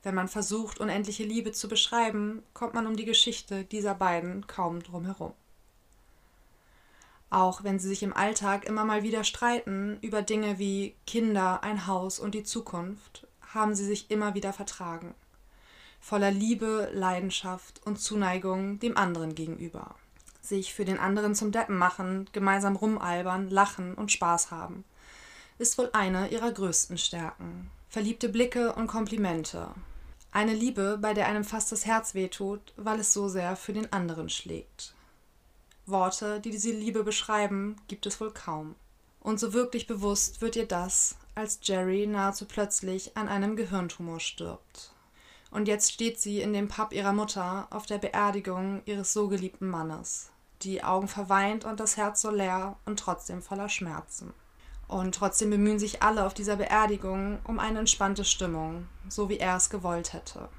[0.03, 4.83] Wenn man versucht, unendliche Liebe zu beschreiben, kommt man um die Geschichte dieser beiden kaum
[4.83, 5.33] drum herum.
[7.31, 11.87] Auch wenn sie sich im Alltag immer mal wieder streiten über Dinge wie Kinder, ein
[11.87, 15.15] Haus und die Zukunft, haben sie sich immer wieder vertragen.
[15.99, 19.95] Voller Liebe, Leidenschaft und Zuneigung dem anderen gegenüber.
[20.41, 24.83] Sich für den anderen zum Deppen machen, gemeinsam rumalbern, lachen und Spaß haben,
[25.59, 27.69] ist wohl eine ihrer größten Stärken.
[27.89, 29.69] Verliebte Blicke und Komplimente.
[30.31, 33.91] Eine Liebe, bei der einem fast das Herz wehtut, weil es so sehr für den
[33.91, 34.95] anderen schlägt.
[35.85, 38.75] Worte, die diese Liebe beschreiben, gibt es wohl kaum.
[39.19, 44.93] Und so wirklich bewusst wird ihr das, als Jerry nahezu plötzlich an einem Gehirntumor stirbt.
[45.51, 49.67] Und jetzt steht sie in dem Pub ihrer Mutter auf der Beerdigung ihres so geliebten
[49.67, 50.30] Mannes,
[50.63, 54.33] die Augen verweint und das Herz so leer und trotzdem voller Schmerzen.
[54.87, 59.55] Und trotzdem bemühen sich alle auf dieser Beerdigung um eine entspannte Stimmung, so wie er
[59.55, 60.49] es gewollt hätte.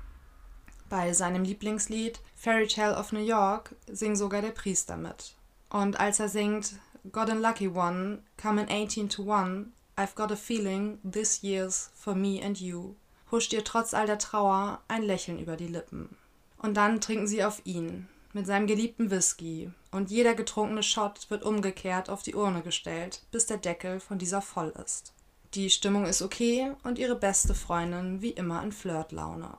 [0.88, 5.34] Bei seinem Lieblingslied Fairy Tale of New York singt sogar der Priester mit.
[5.70, 6.74] Und als er singt
[7.10, 12.14] Got a lucky one, coming 18 to 1, I've got a feeling this year's for
[12.14, 12.94] me and you,
[13.30, 16.16] huscht ihr trotz all der Trauer ein Lächeln über die Lippen.
[16.58, 21.42] Und dann trinken sie auf ihn, mit seinem geliebten Whisky, und jeder getrunkene Shot wird
[21.42, 25.12] umgekehrt auf die Urne gestellt, bis der Deckel von dieser voll ist.
[25.54, 29.58] Die Stimmung ist okay und ihre beste Freundin wie immer in Flirtlaune.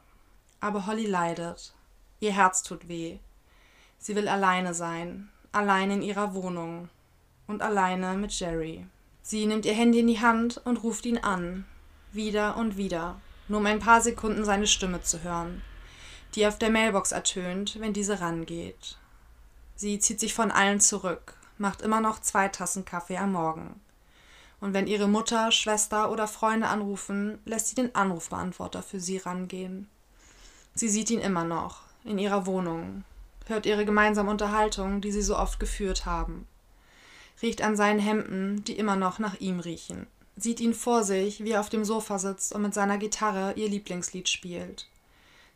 [0.59, 1.73] Aber Holly leidet.
[2.19, 3.19] Ihr Herz tut weh.
[3.99, 6.89] Sie will alleine sein, allein in ihrer Wohnung
[7.45, 8.87] und alleine mit Jerry.
[9.21, 11.65] Sie nimmt ihr Handy in die Hand und ruft ihn an,
[12.11, 15.61] wieder und wieder, nur um ein paar Sekunden seine Stimme zu hören,
[16.35, 18.97] die auf der Mailbox ertönt, wenn diese rangeht.
[19.75, 23.79] Sie zieht sich von allen zurück, macht immer noch zwei Tassen Kaffee am Morgen.
[24.59, 29.89] Und wenn ihre Mutter, Schwester oder Freunde anrufen, lässt sie den Anrufbeantworter für sie rangehen.
[30.73, 33.03] Sie sieht ihn immer noch, in ihrer Wohnung,
[33.45, 36.47] hört ihre gemeinsame Unterhaltung, die sie so oft geführt haben,
[37.41, 41.51] riecht an seinen Hemden, die immer noch nach ihm riechen, sieht ihn vor sich, wie
[41.51, 44.87] er auf dem Sofa sitzt und mit seiner Gitarre ihr Lieblingslied spielt.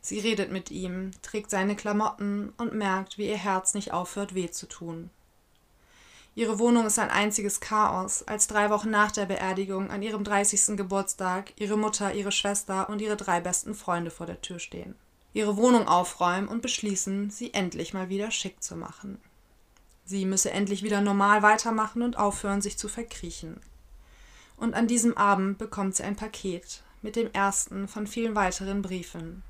[0.08, 4.50] Sie redet mit ihm, trägt seine Klamotten und merkt, wie ihr Herz nicht aufhört, weh
[4.50, 5.10] zu tun.
[6.34, 10.76] Ihre Wohnung ist ein einziges Chaos, als drei Wochen nach der Beerdigung an ihrem 30.
[10.76, 14.94] Geburtstag ihre Mutter, ihre Schwester und ihre drei besten Freunde vor der Tür stehen
[15.32, 19.20] ihre Wohnung aufräumen und beschließen, sie endlich mal wieder schick zu machen.
[20.04, 23.60] Sie müsse endlich wieder normal weitermachen und aufhören, sich zu verkriechen.
[24.56, 29.42] Und an diesem Abend bekommt sie ein Paket mit dem ersten von vielen weiteren Briefen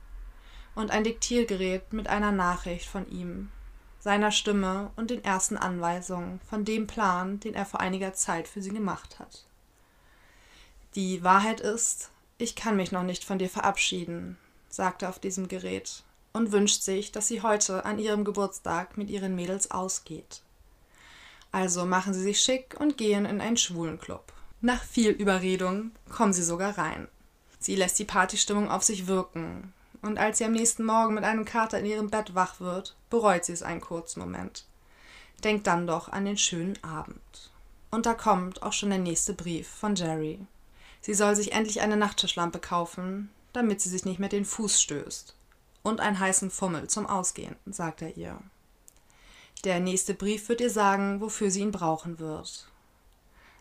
[0.78, 3.50] und ein Diktiergerät mit einer Nachricht von ihm,
[3.98, 8.62] seiner Stimme und den ersten Anweisungen von dem Plan, den er vor einiger Zeit für
[8.62, 9.44] sie gemacht hat.
[10.94, 14.38] Die Wahrheit ist, ich kann mich noch nicht von dir verabschieden,
[14.68, 19.34] sagte auf diesem Gerät und wünscht sich, dass sie heute an ihrem Geburtstag mit ihren
[19.34, 20.42] Mädels ausgeht.
[21.50, 24.32] Also machen sie sich schick und gehen in einen Schwulenclub.
[24.60, 27.08] Nach viel Überredung kommen sie sogar rein.
[27.58, 31.44] Sie lässt die Partystimmung auf sich wirken, und als sie am nächsten Morgen mit einem
[31.44, 34.66] Kater in ihrem Bett wach wird, bereut sie es einen kurzen Moment.
[35.44, 37.50] Denkt dann doch an den schönen Abend.
[37.90, 40.40] Und da kommt auch schon der nächste Brief von Jerry.
[41.00, 45.34] Sie soll sich endlich eine Nachttischlampe kaufen, damit sie sich nicht mehr den Fuß stößt.
[45.82, 48.38] Und einen heißen Fummel zum Ausgehen, sagt er ihr.
[49.64, 52.68] Der nächste Brief wird ihr sagen, wofür sie ihn brauchen wird.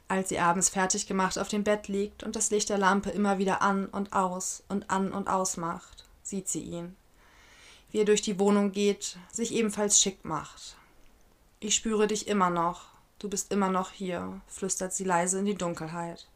[0.07, 3.39] Als sie abends fertig gemacht auf dem Bett liegt und das Licht der Lampe immer
[3.39, 6.95] wieder an und aus und an und aus macht, sieht sie ihn.
[7.91, 10.75] Wie er durch die Wohnung geht, sich ebenfalls schick macht.
[11.59, 12.85] Ich spüre dich immer noch.
[13.19, 16.27] Du bist immer noch hier, flüstert sie leise in die Dunkelheit.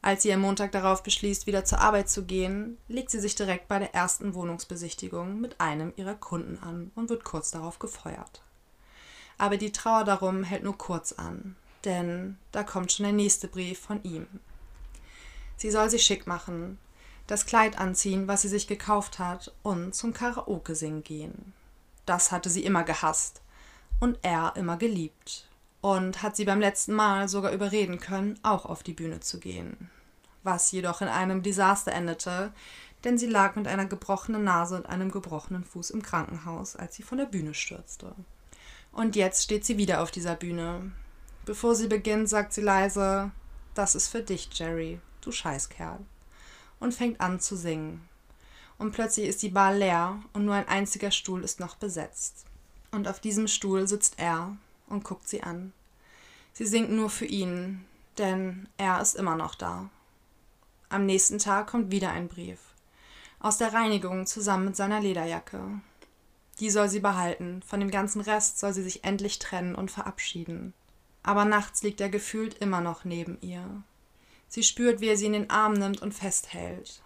[0.00, 3.68] Als sie am Montag darauf beschließt, wieder zur Arbeit zu gehen, legt sie sich direkt
[3.68, 8.42] bei der ersten Wohnungsbesichtigung mit einem ihrer Kunden an und wird kurz darauf gefeuert.
[9.36, 13.80] Aber die Trauer darum hält nur kurz an, denn da kommt schon der nächste Brief
[13.80, 14.26] von ihm.
[15.56, 16.78] Sie soll sich schick machen,
[17.28, 21.52] das Kleid anziehen, was sie sich gekauft hat, und zum Karaoke singen gehen.
[22.06, 23.42] Das hatte sie immer gehasst
[24.00, 25.46] und er immer geliebt
[25.82, 29.90] und hat sie beim letzten Mal sogar überreden können, auch auf die Bühne zu gehen.
[30.42, 32.52] Was jedoch in einem Desaster endete,
[33.04, 37.02] denn sie lag mit einer gebrochenen Nase und einem gebrochenen Fuß im Krankenhaus, als sie
[37.02, 38.14] von der Bühne stürzte.
[38.90, 40.92] Und jetzt steht sie wieder auf dieser Bühne.
[41.44, 43.30] Bevor sie beginnt, sagt sie leise:
[43.74, 46.00] Das ist für dich, Jerry, du Scheißkerl.
[46.80, 48.08] Und fängt an zu singen.
[48.78, 52.44] Und plötzlich ist die Bar leer und nur ein einziger Stuhl ist noch besetzt.
[52.92, 54.56] Und auf diesem Stuhl sitzt er,
[54.88, 55.72] und guckt sie an.
[56.52, 57.84] Sie singt nur für ihn,
[58.16, 59.88] denn er ist immer noch da.
[60.88, 62.58] Am nächsten Tag kommt wieder ein Brief.
[63.40, 65.80] Aus der Reinigung zusammen mit seiner Lederjacke.
[66.58, 70.72] Die soll sie behalten, von dem ganzen Rest soll sie sich endlich trennen und verabschieden.
[71.22, 73.82] Aber nachts liegt er gefühlt immer noch neben ihr.
[74.48, 77.02] Sie spürt, wie er sie in den Arm nimmt und festhält.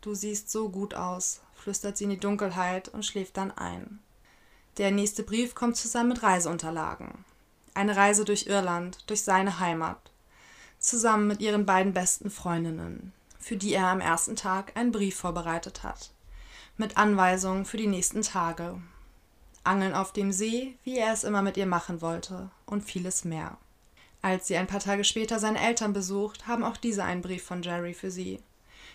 [0.00, 4.00] Du siehst so gut aus, flüstert sie in die Dunkelheit und schläft dann ein.
[4.78, 7.24] Der nächste Brief kommt zusammen mit Reiseunterlagen.
[7.74, 10.10] Eine Reise durch Irland, durch seine Heimat.
[10.78, 15.82] Zusammen mit ihren beiden besten Freundinnen, für die er am ersten Tag einen Brief vorbereitet
[15.82, 16.10] hat.
[16.78, 18.80] Mit Anweisungen für die nächsten Tage.
[19.62, 23.58] Angeln auf dem See, wie er es immer mit ihr machen wollte, und vieles mehr.
[24.22, 27.62] Als sie ein paar Tage später seine Eltern besucht, haben auch diese einen Brief von
[27.62, 28.40] Jerry für sie.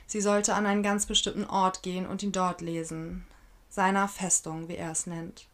[0.07, 3.25] Sie sollte an einen ganz bestimmten Ort gehen und ihn dort lesen.
[3.69, 5.47] Seiner Festung, wie er es nennt.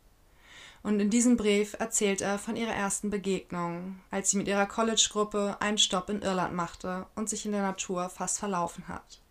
[0.83, 5.57] Und in diesem Brief erzählt er von ihrer ersten Begegnung, als sie mit ihrer College-Gruppe
[5.59, 9.21] einen Stopp in Irland machte und sich in der Natur fast verlaufen hat.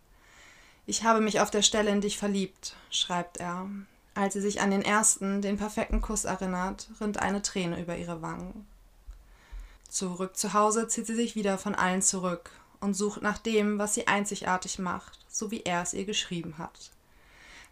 [0.85, 3.69] Ich habe mich auf der Stelle in dich verliebt, schreibt er.
[4.13, 8.21] Als sie sich an den ersten, den perfekten Kuss erinnert, rinnt eine Träne über ihre
[8.21, 8.65] Wangen.
[9.91, 12.49] Zurück zu Hause zieht sie sich wieder von allen zurück
[12.79, 16.91] und sucht nach dem, was sie einzigartig macht, so wie er es ihr geschrieben hat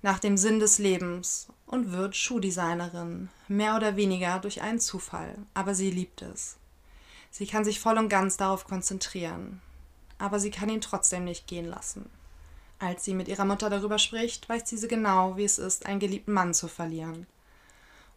[0.01, 5.75] nach dem Sinn des Lebens und wird Schuhdesignerin, mehr oder weniger durch einen Zufall, aber
[5.75, 6.57] sie liebt es.
[7.31, 9.61] Sie kann sich voll und ganz darauf konzentrieren,
[10.17, 12.09] aber sie kann ihn trotzdem nicht gehen lassen.
[12.79, 16.31] Als sie mit ihrer Mutter darüber spricht, weiß diese genau, wie es ist, einen geliebten
[16.31, 17.27] Mann zu verlieren.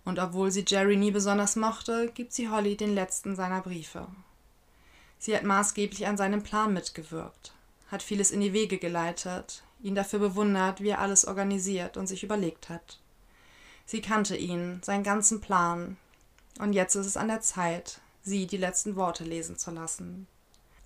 [0.05, 4.09] Und obwohl sie Jerry nie besonders mochte, gibt sie Holly den letzten seiner Briefe.
[5.19, 7.55] Sie hat maßgeblich an seinem Plan mitgewirkt,
[7.89, 12.25] hat vieles in die Wege geleitet, ihn dafür bewundert, wie er alles organisiert und sich
[12.25, 12.99] überlegt hat.
[13.87, 15.97] Sie kannte ihn, seinen ganzen Plan,
[16.59, 20.27] und jetzt ist es an der Zeit, sie die letzten Worte lesen zu lassen.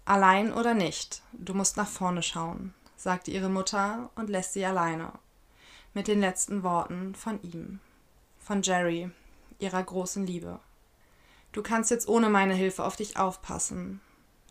[0.05, 5.13] Allein oder nicht, du musst nach vorne schauen, sagte ihre Mutter und lässt sie alleine.
[5.95, 7.81] Mit den letzten Worten von ihm,
[8.47, 9.11] von Jerry,
[9.59, 10.61] ihrer großen Liebe.
[11.51, 14.01] Du kannst jetzt ohne meine Hilfe auf dich aufpassen.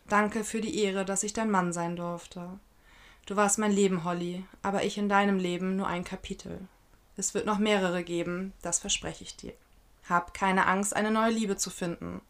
[0.06, 2.60] Danke für die Ehre, dass ich dein Mann sein durfte.
[3.24, 6.68] Du warst mein Leben, Holly, aber ich in deinem Leben nur ein Kapitel.
[7.16, 9.54] Es wird noch mehrere geben, das verspreche ich dir.
[10.06, 12.20] Hab keine Angst, eine neue Liebe zu finden.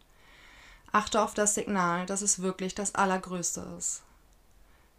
[0.93, 4.05] Achte auf das Signal, dass es wirklich das Allergrößte ist.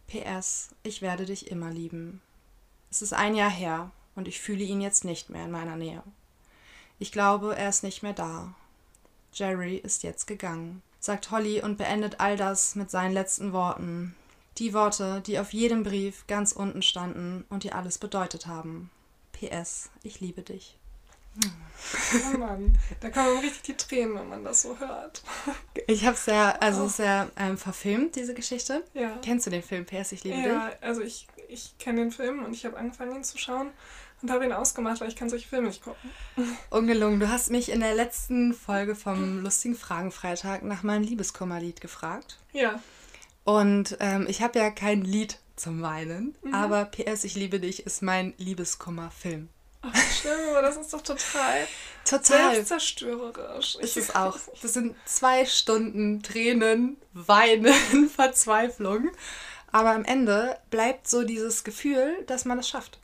[0.08, 2.22] PS, ich werde dich immer lieben.
[2.92, 6.04] Es ist ein Jahr her und ich fühle ihn jetzt nicht mehr in meiner Nähe.
[7.00, 8.54] Ich glaube, er ist nicht mehr da.
[9.34, 14.16] Jerry ist jetzt gegangen, sagt Holly und beendet all das mit seinen letzten Worten,
[14.58, 18.90] die Worte, die auf jedem Brief ganz unten standen und die alles bedeutet haben.
[19.34, 20.76] PS, ich liebe dich.
[22.34, 25.22] Oh Mann, da kommen richtig die Tränen, wenn man das so hört.
[25.86, 26.88] Ich habe es ja, also oh.
[26.88, 28.84] sehr ähm, verfilmt, diese Geschichte.
[28.96, 29.20] Ja.
[29.24, 30.54] Kennst du den Film PS, ich liebe ja, dich?
[30.54, 33.70] Ja, also ich, ich kenne den Film und ich habe angefangen, ihn zu schauen
[34.22, 36.10] und habe ihn ausgemacht, weil ich kann solche Filme nicht gucken.
[36.70, 37.20] Ungelungen.
[37.20, 42.38] Du hast mich in der letzten Folge vom lustigen Fragenfreitag nach meinem Liebeskummerlied gefragt.
[42.54, 42.82] Ja.
[43.44, 46.54] Und ähm, ich habe ja kein Lied zum Weinen, mhm.
[46.54, 49.50] aber PS, ich liebe dich ist mein Liebeskummer-Film.
[49.82, 51.68] Ach, schlimm, aber das ist doch total,
[52.04, 53.76] total selbstzerstörerisch.
[53.76, 54.38] Ist es auch.
[54.62, 59.12] Das sind zwei Stunden Tränen, Weinen, Verzweiflung.
[59.72, 63.00] Aber am Ende bleibt so dieses Gefühl, dass man es schafft.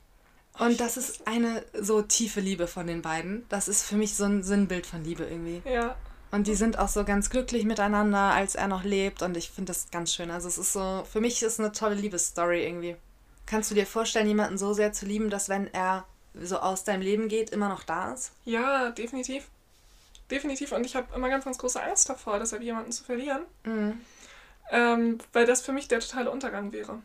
[0.58, 3.44] Und das ist eine so tiefe Liebe von den beiden.
[3.48, 5.62] Das ist für mich so ein Sinnbild von Liebe irgendwie.
[5.68, 5.96] Ja,
[6.34, 9.22] und die sind auch so ganz glücklich miteinander, als er noch lebt.
[9.22, 10.32] Und ich finde das ganz schön.
[10.32, 12.96] Also es ist so, für mich ist es eine tolle Liebesstory irgendwie.
[13.46, 17.02] Kannst du dir vorstellen, jemanden so sehr zu lieben, dass wenn er so aus deinem
[17.02, 18.32] Leben geht, immer noch da ist?
[18.44, 19.46] Ja, definitiv.
[20.28, 20.72] definitiv.
[20.72, 23.42] Und ich habe immer ganz, ganz große Angst davor, deshalb jemanden zu verlieren.
[23.62, 24.00] Mhm.
[24.72, 26.98] Ähm, weil das für mich der totale Untergang wäre.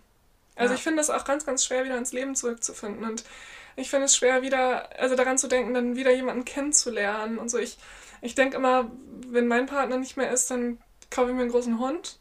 [0.59, 0.77] Also ja.
[0.77, 3.03] ich finde es auch ganz, ganz schwer, wieder ins Leben zurückzufinden.
[3.03, 3.23] Und
[3.75, 7.57] ich finde es schwer, wieder, also daran zu denken, dann wieder jemanden kennenzulernen und so.
[7.57, 7.77] Ich,
[8.21, 8.91] ich denke immer,
[9.27, 12.19] wenn mein Partner nicht mehr ist, dann kaufe ich mir einen großen Hund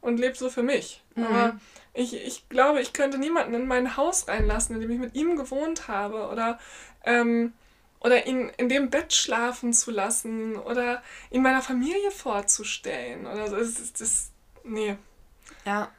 [0.00, 1.02] und lebe so für mich.
[1.16, 1.26] Mhm.
[1.26, 1.60] Aber
[1.92, 5.36] ich, ich glaube, ich könnte niemanden in mein Haus reinlassen, in dem ich mit ihm
[5.36, 6.58] gewohnt habe oder,
[7.04, 7.52] ähm,
[8.00, 13.56] oder ihn in dem Bett schlafen zu lassen oder ihn meiner Familie vorzustellen oder so.
[13.56, 14.30] Das, das, das
[14.64, 14.96] nee.
[15.64, 15.90] Ja.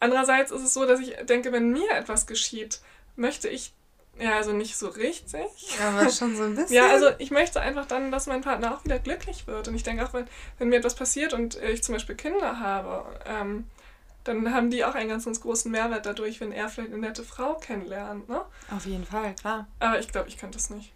[0.00, 2.80] Andererseits ist es so, dass ich denke, wenn mir etwas geschieht,
[3.16, 3.72] möchte ich
[4.20, 5.46] ja, also nicht so richtig.
[5.80, 6.74] Aber schon so ein bisschen.
[6.76, 9.68] Ja, also ich möchte einfach dann, dass mein Partner auch wieder glücklich wird.
[9.68, 10.26] Und ich denke auch, wenn,
[10.58, 13.64] wenn mir etwas passiert und ich zum Beispiel Kinder habe, ähm,
[14.24, 17.22] dann haben die auch einen ganz, ganz großen Mehrwert dadurch, wenn er vielleicht eine nette
[17.22, 18.28] Frau kennenlernt.
[18.28, 18.40] Ne?
[18.74, 19.68] Auf jeden Fall, klar.
[19.78, 20.92] Aber ich glaube, ich könnte es nicht.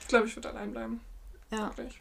[0.00, 1.00] Ich glaube, ich würde allein bleiben.
[1.50, 1.68] Ja.
[1.68, 2.00] Wirklich.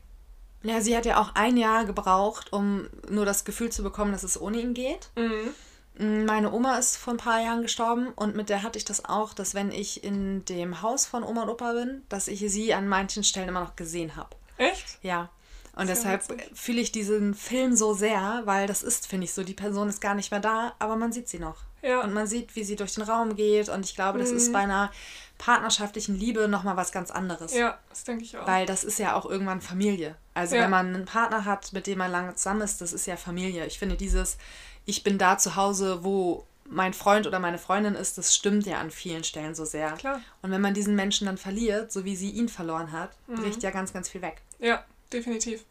[0.63, 4.23] Ja, sie hat ja auch ein Jahr gebraucht, um nur das Gefühl zu bekommen, dass
[4.23, 5.09] es ohne ihn geht.
[5.15, 5.53] Mhm.
[5.97, 9.33] Meine Oma ist vor ein paar Jahren gestorben und mit der hatte ich das auch,
[9.33, 12.87] dass wenn ich in dem Haus von Oma und Opa bin, dass ich sie an
[12.87, 14.29] manchen Stellen immer noch gesehen habe.
[14.57, 14.99] Echt?
[15.01, 15.29] Ja.
[15.75, 16.23] Und deshalb
[16.53, 20.01] fühle ich diesen Film so sehr, weil das ist, finde ich, so, die Person ist
[20.01, 21.57] gar nicht mehr da, aber man sieht sie noch.
[21.81, 22.01] Ja.
[22.01, 23.69] Und man sieht, wie sie durch den Raum geht.
[23.69, 24.37] Und ich glaube, das mhm.
[24.37, 24.91] ist bei einer
[25.37, 27.53] partnerschaftlichen Liebe nochmal was ganz anderes.
[27.55, 28.45] Ja, das denke ich auch.
[28.45, 30.15] Weil das ist ja auch irgendwann Familie.
[30.33, 30.63] Also ja.
[30.63, 33.65] wenn man einen Partner hat, mit dem man lange zusammen ist, das ist ja Familie.
[33.65, 34.37] Ich finde dieses,
[34.85, 38.79] ich bin da zu Hause, wo mein Freund oder meine Freundin ist, das stimmt ja
[38.79, 39.91] an vielen Stellen so sehr.
[39.93, 40.21] Klar.
[40.41, 43.35] Und wenn man diesen Menschen dann verliert, so wie sie ihn verloren hat, mhm.
[43.35, 44.41] bricht ja ganz, ganz viel weg.
[44.59, 45.65] Ja, definitiv.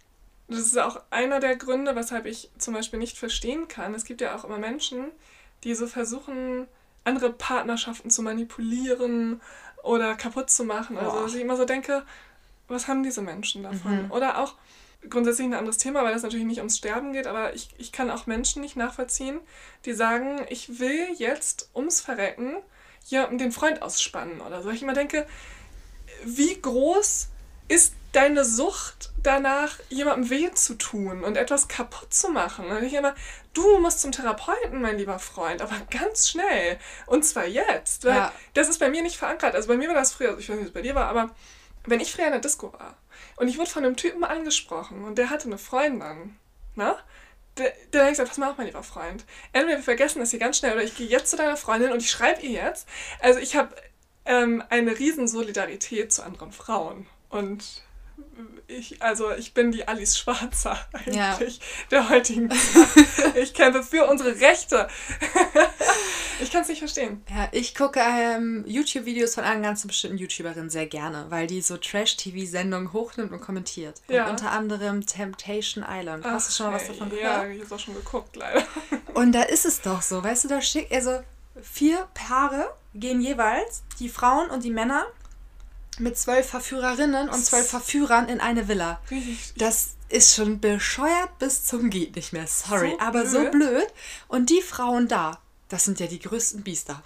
[0.48, 3.94] Das ist auch einer der Gründe, weshalb ich zum Beispiel nicht verstehen kann.
[3.94, 5.06] Es gibt ja auch immer Menschen,
[5.64, 6.66] die so versuchen,
[7.04, 9.40] andere Partnerschaften zu manipulieren
[9.82, 10.98] oder kaputt zu machen.
[10.98, 11.22] Also, Boah.
[11.22, 12.02] Dass ich immer so denke,
[12.68, 14.06] was haben diese Menschen davon?
[14.06, 14.10] Mhm.
[14.10, 14.54] Oder auch
[15.08, 18.10] grundsätzlich ein anderes Thema, weil das natürlich nicht ums Sterben geht, aber ich, ich kann
[18.10, 19.40] auch Menschen nicht nachvollziehen,
[19.84, 22.56] die sagen, ich will jetzt ums Verrecken
[23.06, 24.70] jemandem den Freund ausspannen oder so.
[24.70, 25.26] Ich immer denke,
[26.24, 27.28] wie groß
[27.68, 32.66] ist deine Sucht danach, jemandem weh zu tun und etwas kaputt zu machen?
[32.66, 33.14] Und ich immer,
[33.54, 36.78] du musst zum Therapeuten, mein lieber Freund, aber ganz schnell.
[37.06, 38.04] Und zwar jetzt.
[38.04, 38.32] Weil ja.
[38.54, 39.54] das ist bei mir nicht verankert.
[39.54, 41.30] Also bei mir war das früher, ich weiß nicht, wie es bei dir war, aber
[41.86, 42.96] wenn ich früher in der Disco war
[43.40, 46.36] und ich wurde von einem Typen angesprochen und der hatte eine Freundin,
[46.74, 46.94] ne?
[47.58, 49.24] Ich gesagt, pass mal auf, mein lieber Freund.
[49.52, 52.00] Entweder wir vergessen das hier ganz schnell oder ich gehe jetzt zu deiner Freundin und
[52.00, 52.86] ich schreibe ihr jetzt.
[53.18, 53.74] Also ich habe
[54.26, 57.06] ähm, eine riesen Solidarität zu anderen Frauen.
[57.28, 57.82] Und
[58.66, 61.64] ich, also ich bin die Alice Schwarzer eigentlich ja.
[61.90, 63.36] der heutigen Zeit.
[63.36, 64.88] Ich kämpfe für unsere Rechte.
[66.40, 67.22] ich kann es nicht verstehen.
[67.28, 71.76] Ja, ich gucke ähm, YouTube-Videos von einer ganz bestimmten YouTuberin sehr gerne, weil die so
[71.76, 74.00] Trash-TV-Sendungen hochnimmt und kommentiert.
[74.08, 74.24] Ja.
[74.24, 76.24] Und unter anderem Temptation Island.
[76.26, 77.22] Ach, Hast du schon mal was davon gehört?
[77.24, 78.64] Ja, ich habe auch schon geguckt, leider.
[79.14, 81.20] Und da ist es doch so, weißt du, da schickt, also
[81.60, 85.04] vier Paare gehen jeweils, die Frauen und die Männer,
[85.98, 89.00] mit zwölf Verführerinnen und zwölf Verführern in eine Villa.
[89.56, 92.46] Das ist schon bescheuert bis zum geht nicht mehr.
[92.46, 93.30] Sorry, so aber blöd.
[93.30, 93.86] so blöd.
[94.28, 95.38] Und die Frauen da,
[95.70, 97.02] das sind ja die größten Biester.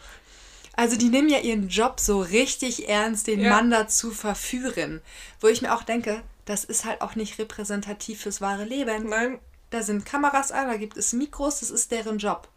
[0.76, 3.50] Also die nehmen ja ihren Job so richtig ernst, den ja.
[3.50, 5.02] Mann dazu verführen.
[5.40, 9.08] Wo ich mir auch denke, das ist halt auch nicht repräsentativ fürs wahre Leben.
[9.08, 9.38] Nein.
[9.70, 12.48] Da sind Kameras an, da gibt es Mikros, das ist deren Job.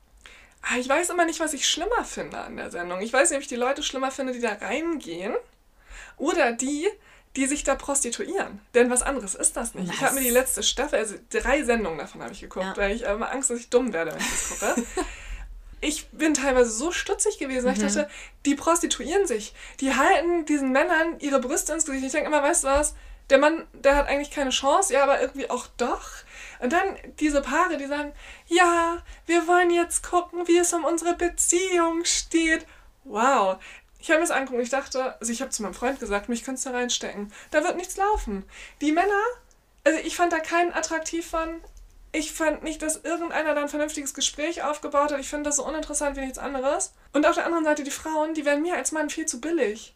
[0.62, 3.02] Ah, ich weiß immer nicht, was ich schlimmer finde an der Sendung.
[3.02, 5.36] Ich weiß nicht, ob ich die Leute schlimmer finde, die da reingehen
[6.18, 6.88] oder die,
[7.36, 8.60] die sich da prostituieren.
[8.74, 9.90] Denn was anderes ist das nicht.
[9.90, 9.96] Was?
[9.96, 12.78] Ich habe mir die letzte Staffel, also drei Sendungen davon habe ich geguckt, ja.
[12.78, 14.84] weil ich immer Angst, dass ich dumm werde, wenn ich das gucke.
[15.82, 17.86] ich bin teilweise so stutzig gewesen, weil mhm.
[17.86, 18.10] ich dachte,
[18.46, 19.54] die prostituieren sich.
[19.80, 22.06] Die halten diesen Männern ihre Brüste ins Gesicht.
[22.06, 22.96] Ich denke immer, weißt du was?
[23.30, 26.10] Der Mann, der hat eigentlich keine Chance, ja, aber irgendwie auch doch.
[26.60, 28.14] Und dann diese Paare, die sagen,
[28.48, 32.66] ja, wir wollen jetzt gucken, wie es um unsere Beziehung steht.
[33.04, 33.58] Wow,
[34.00, 36.30] ich habe mir das angeguckt und ich dachte, also ich habe zu meinem Freund gesagt,
[36.30, 37.34] mich könntest du reinstecken.
[37.52, 38.46] Da wird nichts laufen.
[38.82, 39.22] Die Männer,
[39.84, 41.62] also ich fand da keinen attraktiv von.
[42.18, 45.20] Ich fand nicht, dass irgendeiner da ein vernünftiges Gespräch aufgebaut hat.
[45.20, 46.94] Ich finde das so uninteressant wie nichts anderes.
[47.14, 49.94] Und auf der anderen Seite die Frauen, die werden mir als Mann viel zu billig.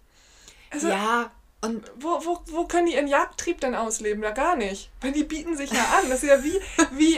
[0.69, 4.21] Also, ja, und wo, wo, wo können die ihren Jagdtrieb denn ausleben?
[4.21, 4.91] Ja, gar nicht.
[5.01, 6.09] Weil die bieten sich ja an.
[6.09, 6.61] Das ist ja wie,
[6.91, 7.17] wie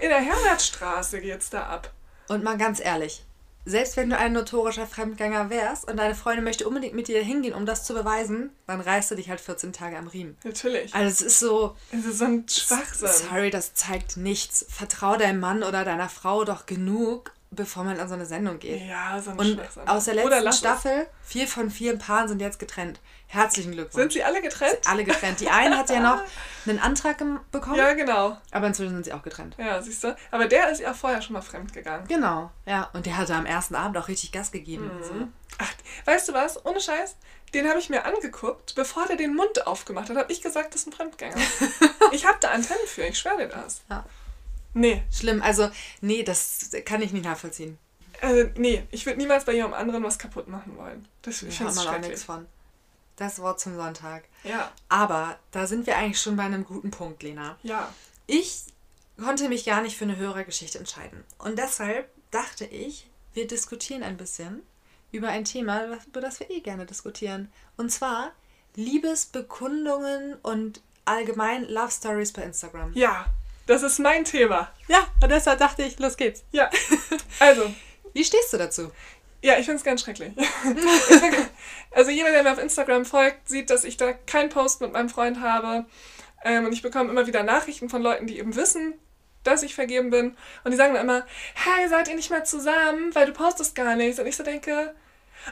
[0.00, 1.92] in der Herbertstraße geht's da ab.
[2.28, 3.24] Und mal ganz ehrlich,
[3.64, 7.54] selbst wenn du ein notorischer Fremdgänger wärst und deine Freundin möchte unbedingt mit dir hingehen,
[7.54, 10.36] um das zu beweisen, dann reißt du dich halt 14 Tage am Riemen.
[10.44, 10.94] Natürlich.
[10.94, 11.76] Also es ist so.
[11.92, 13.08] Es ist so ein Schwachsinn.
[13.08, 14.66] Sorry, das zeigt nichts.
[14.68, 18.82] Vertrau deinem Mann oder deiner Frau doch genug, bevor man an so eine Sendung geht.
[18.82, 20.52] Ja, so ein Und aus der letzten.
[20.52, 23.00] Staffel, vier von vier Paaren sind jetzt getrennt.
[23.28, 23.94] Herzlichen Glückwunsch.
[23.94, 24.78] Sind sie alle getrennt?
[24.86, 25.40] Alle getrennt.
[25.40, 26.20] Die eine hat ja noch
[26.66, 28.36] einen Antrag bekommen, Ja, genau.
[28.50, 29.54] aber inzwischen sind sie auch getrennt.
[29.58, 30.16] Ja, siehst du.
[30.30, 32.06] Aber der ist ja vorher schon mal fremd gegangen.
[32.08, 32.90] Genau, ja.
[32.92, 34.90] Und der hatte am ersten Abend auch richtig Gas gegeben.
[34.98, 35.04] Mhm.
[35.04, 35.14] So.
[35.58, 35.72] Ach,
[36.06, 36.64] weißt du was?
[36.66, 37.16] Ohne Scheiß.
[37.54, 40.82] Den habe ich mir angeguckt, bevor der den Mund aufgemacht hat, habe ich gesagt, das
[40.82, 41.36] ist ein Fremdgänger.
[42.12, 43.82] ich habe da Antennen für, ich schwöre dir das.
[43.90, 44.04] Ja.
[44.74, 45.70] Nee, Schlimm, also,
[46.00, 47.78] nee, das kann ich nicht nachvollziehen.
[48.20, 51.06] also, nee, ich würde niemals bei jemandem anderen was kaputt machen wollen.
[51.22, 52.46] Das, ich es man auch nichts von.
[53.16, 54.24] Das Wort zum Sonntag.
[54.42, 57.58] Ja, Aber da sind wir eigentlich schon bei einem guten Punkt, Lena.
[57.62, 57.92] ja.
[58.26, 58.64] Ich
[59.22, 61.22] konnte mich gar nicht für eine Hörergeschichte entscheiden.
[61.38, 64.62] Und deshalb dachte ich, wir diskutieren ein bisschen
[65.10, 67.52] über ein Thema, über das wir eh gerne diskutieren.
[67.76, 68.32] Und zwar
[68.74, 72.92] Liebesbekundungen und allgemein Love Stories bei Instagram.
[72.94, 73.26] Ja,
[73.66, 74.70] das ist mein Thema.
[74.88, 76.44] Ja, und deshalb dachte ich, los geht's.
[76.52, 76.70] Ja,
[77.38, 77.72] also,
[78.12, 78.90] Wie stehst du dazu?
[79.42, 80.32] ja, ich finde es ganz schrecklich.
[80.36, 81.36] Ich find,
[81.90, 85.08] also jeder, der mir auf Instagram folgt, sieht, dass ich da keinen Post mit meinem
[85.08, 85.84] Freund habe.
[86.44, 88.94] Ähm, und ich bekomme immer wieder Nachrichten von Leuten, die eben wissen,
[89.42, 90.36] dass ich vergeben bin.
[90.62, 93.96] Und die sagen dann immer, hey, seid ihr nicht mehr zusammen, weil du postest gar
[93.96, 94.20] nichts.
[94.20, 94.94] Und ich so denke,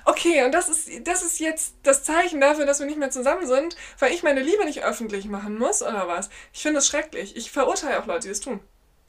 [0.04, 3.46] okay, und das ist, das ist jetzt das Zeichen dafür, dass wir nicht mehr zusammen
[3.46, 6.30] sind, weil ich meine Liebe nicht öffentlich machen muss, oder was?
[6.52, 7.36] Ich finde es schrecklich.
[7.36, 8.60] Ich verurteile auch Leute, die es tun.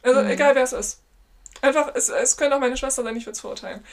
[0.03, 1.01] Also egal, wer es ist.
[1.61, 3.86] Einfach, es, es könnte auch meine Schwester sein, ich würde es verurteilen.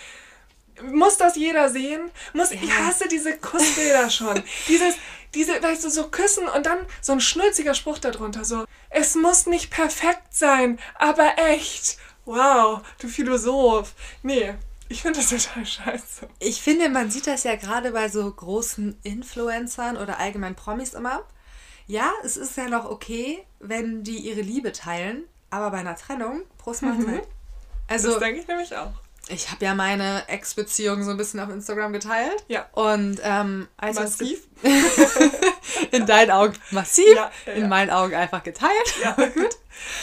[0.83, 2.11] Muss das jeder sehen?
[2.33, 2.87] Muss, Ich Ja.
[2.87, 4.43] hasse diese Kussbilder schon.
[4.69, 4.95] Dieses,
[5.35, 8.45] diese, weißt du, so küssen und dann so ein schnulziger Spruch darunter.
[8.45, 11.99] So, es muss nicht perfekt sein, aber echt.
[12.25, 13.93] Wow, du Philosoph.
[14.23, 14.55] Nee,
[14.89, 16.29] ich finde das total scheiße.
[16.41, 21.23] Ich finde, man sieht das ja gerade bei so großen Influencern oder allgemein Promis immer.
[21.87, 26.43] Ja, es ist ja noch okay, wenn die ihre Liebe teilen, aber bei einer Trennung,
[26.59, 27.27] Prost Mahlzeit.
[27.87, 28.93] Also, das denke ich nämlich auch.
[29.29, 32.45] ich habe ja meine Ex-Beziehung so ein bisschen auf Instagram geteilt.
[32.49, 32.67] Ja.
[32.73, 35.33] Und ähm, als das ge- Massiv.
[35.91, 37.69] in deinen Augen massiv, Ja, ja, in ja.
[37.69, 38.95] meinen Augen einfach geteilt.
[39.03, 39.57] Ja, gut.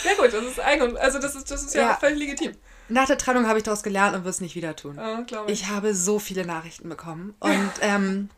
[0.04, 0.96] Ja gut, das ist eigen.
[0.96, 1.94] Also das ist, das ist Ja.
[2.00, 2.52] völlig legitim.
[2.88, 4.96] Nach der Trennung habe ich daraus gelernt und würde es nicht wieder tun.
[4.96, 5.62] Ja, glaube ich.
[5.62, 8.30] Ich habe so viele Nachrichten bekommen und ähm,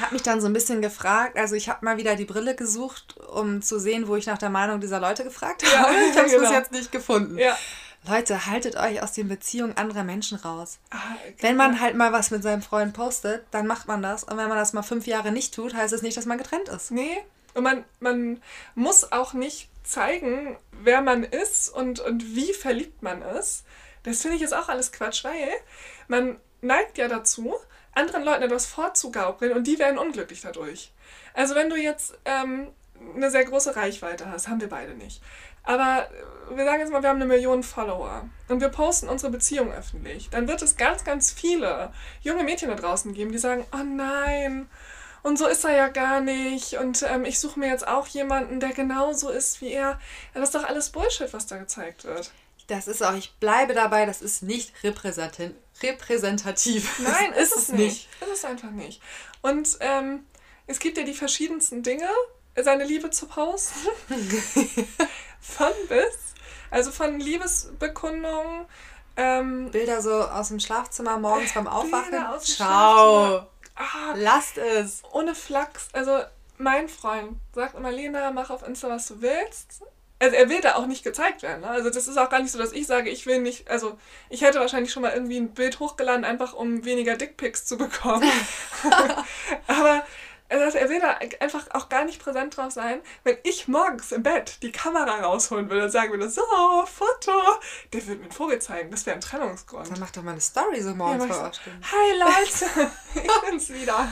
[0.00, 1.38] habe mich dann so ein bisschen gefragt.
[1.38, 4.50] Also ich habe mal wieder die Brille gesucht, um zu sehen, wo ich nach der
[4.50, 5.92] Meinung dieser Leute gefragt Ja, habe.
[6.10, 6.52] ich habe es bis genau.
[6.52, 7.38] jetzt nicht gefunden.
[7.38, 7.56] Ja.
[8.08, 10.78] Leute, haltet euch aus den Beziehungen anderer Menschen raus.
[10.90, 11.34] Ah, okay.
[11.40, 14.22] Wenn man halt mal was mit seinem Freund postet, dann macht man das.
[14.22, 16.68] Und wenn man das mal fünf Jahre nicht tut, heißt es nicht, dass man getrennt
[16.68, 16.92] ist.
[16.92, 17.16] Nee,
[17.54, 18.40] und man, man
[18.74, 23.64] muss auch nicht zeigen, wer man ist und, und wie verliebt man ist.
[24.02, 25.48] Das finde ich ist auch alles Quatsch, weil
[26.08, 27.54] man neigt ja dazu,
[27.92, 30.92] anderen Leuten etwas vorzugaukeln und die werden unglücklich dadurch.
[31.34, 32.68] Also wenn du jetzt ähm,
[33.14, 35.22] eine sehr große Reichweite hast, haben wir beide nicht.
[35.62, 36.08] Aber
[36.50, 39.72] äh, wir sagen jetzt mal, wir haben eine Million Follower und wir posten unsere Beziehung
[39.72, 40.30] öffentlich.
[40.30, 44.68] Dann wird es ganz, ganz viele junge Mädchen da draußen geben, die sagen, oh nein,
[45.26, 46.74] und so ist er ja gar nicht.
[46.74, 49.90] Und ähm, ich suche mir jetzt auch jemanden, der genauso ist wie er.
[49.90, 49.98] Ja,
[50.34, 52.30] das ist doch alles Bullshit, was da gezeigt wird.
[52.68, 55.52] Das ist auch, ich bleibe dabei, das ist nicht repräsentativ.
[57.00, 58.08] Nein, Das ist es nicht.
[58.20, 59.02] Ist es einfach nicht.
[59.42, 60.24] Und ähm,
[60.68, 62.08] es gibt ja die verschiedensten Dinge,
[62.54, 63.80] seine Liebe zu posten.
[65.40, 66.34] von bis.
[66.70, 68.66] Also von Liebesbekundungen.
[69.16, 72.12] Ähm, Bilder so aus dem Schlafzimmer morgens beim Aufwachen.
[72.42, 73.48] Ciao.
[73.76, 75.02] Ah, Lasst es.
[75.12, 75.88] ohne Flachs.
[75.92, 76.20] Also
[76.58, 79.82] mein Freund sagt immer, Lena, mach auf Insta, was du willst.
[80.18, 81.60] Also er will da auch nicht gezeigt werden.
[81.60, 81.68] Ne?
[81.68, 83.98] Also das ist auch gar nicht so, dass ich sage, ich will nicht, also
[84.30, 88.30] ich hätte wahrscheinlich schon mal irgendwie ein Bild hochgeladen, einfach um weniger Dickpics zu bekommen.
[89.66, 90.04] Aber
[90.48, 93.00] er sagt, er will da einfach auch gar nicht präsent drauf sein.
[93.24, 96.42] Wenn ich morgens im Bett die Kamera rausholen würde und sagen würde, so,
[96.86, 97.32] Foto,
[97.92, 98.90] der würde mir einen Vogel zeigen.
[98.90, 99.90] Das wäre ein Trennungsgrund.
[99.90, 101.60] Dann mach doch mal eine Story so morgens Ja, vor euch.
[101.92, 102.90] Hi Leute,
[103.26, 104.08] ich bin's wieder.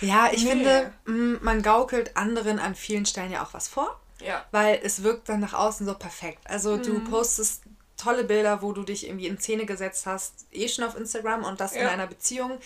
[0.00, 0.50] Ja, ich Nee.
[0.50, 4.44] finde, mh, man gaukelt anderen an vielen Stellen ja auch was vor, Ja.
[4.50, 6.40] weil es wirkt dann nach außen so perfekt.
[6.48, 7.04] Also du Mhm.
[7.04, 7.62] postest
[7.96, 11.60] tolle Bilder, wo du dich irgendwie in Szene gesetzt hast, eh schon auf Instagram und
[11.60, 11.88] das in Ja.
[11.90, 12.58] einer Beziehung.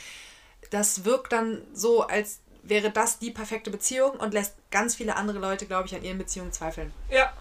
[0.71, 5.39] Das wirkt dann so, als wäre das die perfekte Beziehung und lässt ganz viele andere
[5.39, 6.93] Leute, glaube ich, an ihren Beziehungen zweifeln.
[7.11, 7.33] Ja,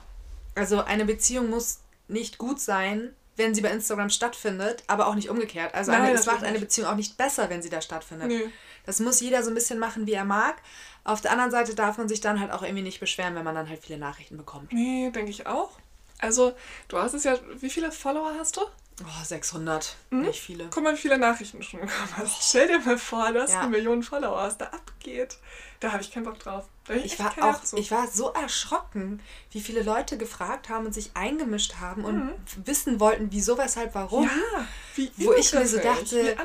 [0.55, 5.29] Also eine Beziehung muss nicht gut sein, wenn sie bei Instagram stattfindet, aber auch nicht
[5.29, 5.73] umgekehrt.
[5.73, 6.59] Also Nein, eine, es macht eine.
[6.59, 8.27] Beziehung auch nicht besser, wenn sie da stattfindet.
[8.29, 8.47] nö.
[8.85, 10.55] Das muss jeder so ein bisschen machen, wie er mag.
[11.03, 13.55] Auf der anderen Seite darf man sich dann halt auch irgendwie nicht beschweren, wenn man
[13.55, 14.71] dann halt viele Nachrichten bekommt.
[14.71, 15.71] Nee, denke ich auch.
[16.19, 16.53] Also,
[16.87, 18.61] du hast es ja, wie viele Follower hast du?
[19.03, 19.95] Oh, 600.
[20.09, 20.21] Hm?
[20.21, 20.67] Nicht viele.
[20.69, 22.33] Guck mal, wie viele Nachrichten schon bekommen hast.
[22.33, 22.41] Oh.
[22.41, 23.61] Stell dir mal vor, du hast ja.
[23.61, 25.37] eine Million Follower, was da abgeht.
[25.81, 26.65] Da habe ich keinen Bock drauf.
[26.87, 29.21] Ich, ich, war auch, ich war so erschrocken,
[29.51, 32.33] wie viele Leute gefragt haben und sich eingemischt haben und mhm.
[32.63, 34.23] wissen wollten, wieso, weshalb, warum.
[34.23, 36.37] Ja, wie Wo ich mir so dachte,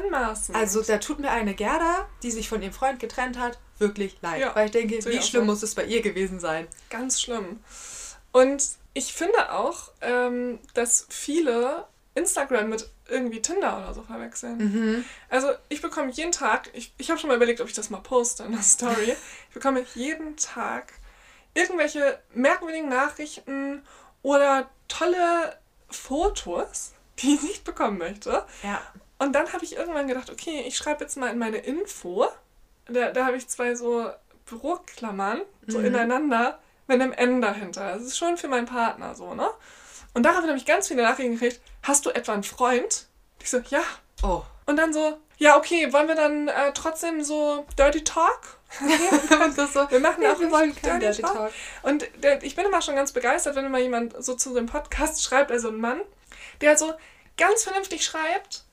[0.52, 4.40] also da tut mir eine Gerda, die sich von ihrem Freund getrennt hat, wirklich leid.
[4.40, 6.66] Ja, Weil ich denke, wie schlimm muss es bei ihr gewesen sein?
[6.88, 7.60] Ganz schlimm.
[8.32, 14.58] Und ich finde auch, ähm, dass viele Instagram mit irgendwie Tinder oder so verwechseln.
[14.58, 15.04] Mhm.
[15.28, 18.00] Also ich bekomme jeden Tag, ich, ich habe schon mal überlegt, ob ich das mal
[18.00, 19.16] poste in der Story.
[19.48, 20.92] ich bekomme jeden Tag
[21.54, 23.82] irgendwelche merkwürdigen Nachrichten
[24.22, 25.56] oder tolle
[25.88, 28.44] Fotos, die ich nicht bekommen möchte.
[28.62, 28.80] Ja.
[29.18, 32.26] Und dann habe ich irgendwann gedacht, okay, ich schreibe jetzt mal in meine Info.
[32.86, 34.10] Da, da habe ich zwei so
[34.46, 35.86] Büroklammern, so mhm.
[35.86, 37.92] ineinander, mit einem N dahinter.
[37.92, 39.48] Das ist schon für meinen Partner so, ne?
[40.14, 41.60] Und daraufhin habe ich ganz viele Nachrichten gekriegt.
[41.82, 43.06] Hast du etwa einen Freund?
[43.40, 43.82] Ich so, ja.
[44.22, 44.42] Oh.
[44.66, 48.58] Und dann so, ja, okay, wollen wir dann äh, trotzdem so Dirty Talk?
[48.80, 51.34] so, wir machen auch wir wollen keinen Dirty, Dirty Talk.
[51.34, 51.52] Talk.
[51.82, 55.22] Und der, ich bin immer schon ganz begeistert, wenn immer jemand so zu dem Podcast
[55.24, 56.00] schreibt, also ein Mann,
[56.60, 56.92] der so
[57.36, 58.64] ganz vernünftig schreibt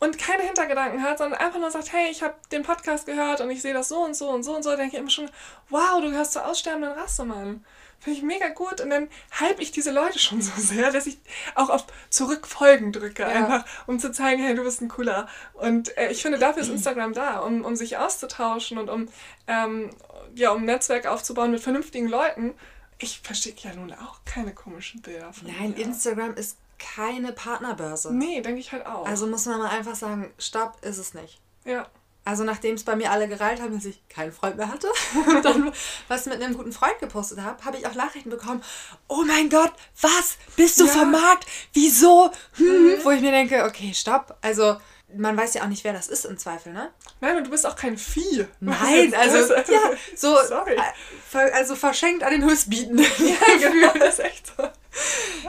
[0.00, 3.50] und keine Hintergedanken hat, sondern einfach nur sagt, hey, ich habe den Podcast gehört und
[3.50, 5.30] ich sehe das so und so und so und so, denke ich immer schon,
[5.68, 7.64] wow, du gehörst zur aussterbenden Rasse, Mann.
[8.04, 8.82] Finde ich mega gut.
[8.82, 9.08] Und dann
[9.40, 11.16] hype ich diese Leute schon so sehr, dass ich
[11.54, 13.28] auch auf Zurückfolgen drücke, ja.
[13.28, 15.26] einfach, um zu zeigen, hey, du bist ein cooler.
[15.54, 19.08] Und äh, ich finde, dafür ist Instagram da, um, um sich auszutauschen und um,
[19.46, 19.88] ähm,
[20.34, 22.52] ja, um ein Netzwerk aufzubauen mit vernünftigen Leuten.
[22.98, 25.78] Ich verstehe ja nun auch keine komischen Bilder von Nein, mir.
[25.78, 28.12] Instagram ist keine Partnerbörse.
[28.12, 29.06] Nee, denke ich halt auch.
[29.06, 31.40] Also muss man mal einfach sagen, stopp, ist es nicht.
[31.64, 31.86] Ja.
[32.26, 34.88] Also nachdem es bei mir alle gereilt haben, dass ich keinen Freund mehr hatte
[35.28, 35.72] und dann
[36.08, 38.62] was mit einem guten Freund gepostet habe, habe ich auch Nachrichten bekommen.
[39.08, 40.38] Oh mein Gott, was?
[40.56, 40.92] Bist du ja.
[40.92, 41.46] vom Markt?
[41.74, 42.30] Wieso?
[42.54, 43.04] Hm, mhm.
[43.04, 44.38] Wo ich mir denke, okay, stopp.
[44.40, 44.76] Also
[45.16, 46.90] man weiß ja auch nicht, wer das ist im Zweifel, ne?
[47.20, 48.46] Nein, und du bist auch kein Vieh.
[48.60, 50.76] Nein, also ja, so Sorry.
[50.76, 53.04] Äh, also verschenkt an den Höchstbietenden.
[53.18, 54.68] Ja, genau, das ist echt so.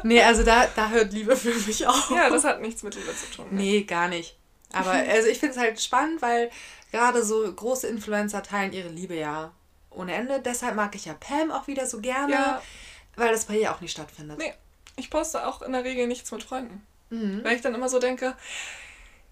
[0.04, 2.12] Nee, also da, da hört Liebe für mich auf.
[2.12, 3.46] Ja, das hat nichts mit Liebe zu tun.
[3.52, 3.62] Ne?
[3.62, 4.38] Nee, gar nicht.
[4.74, 6.52] Aber also ich finde es halt spannend, weil
[6.92, 9.52] gerade so große Influencer teilen ihre Liebe ja
[9.90, 10.40] ohne Ende.
[10.40, 12.62] Deshalb mag ich ja Pam auch wieder so gerne, ja.
[13.16, 14.38] weil das bei ihr auch nicht stattfindet.
[14.38, 14.54] Nee,
[14.96, 16.86] ich poste auch in der Regel nichts mit Freunden.
[17.10, 17.44] Mhm.
[17.44, 18.36] Weil ich dann immer so denke,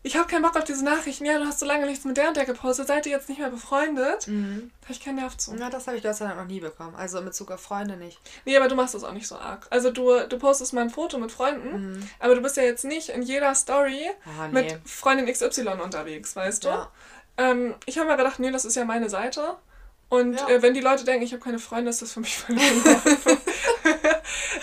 [0.06, 1.26] ich habe keinen Bock auf diese Nachrichten.
[1.26, 2.88] Ja, du hast so lange nichts mit der und der gepostet.
[2.88, 4.28] Seid ihr jetzt nicht mehr befreundet?
[4.28, 4.70] Mhm.
[4.82, 5.54] Da habe ich keinen Nerv zu.
[5.56, 6.93] Na, das habe ich Gott sei Dank noch nie bekommen.
[6.95, 8.20] Also in Bezug auf Freunde nicht.
[8.43, 9.66] Nee, aber du machst das auch nicht so arg.
[9.70, 12.10] Also du, du postest mal ein Foto mit Freunden, mhm.
[12.20, 14.64] aber du bist ja jetzt nicht in jeder Story ah, nee.
[14.64, 16.68] mit Freundin XY unterwegs, weißt du?
[16.68, 16.91] Ja.
[17.38, 19.56] Ähm, ich habe mir gedacht, nee, das ist ja meine Seite.
[20.10, 20.49] Und ja.
[20.49, 22.62] äh, wenn die Leute denken, ich habe keine Freunde, ist das für mich völlig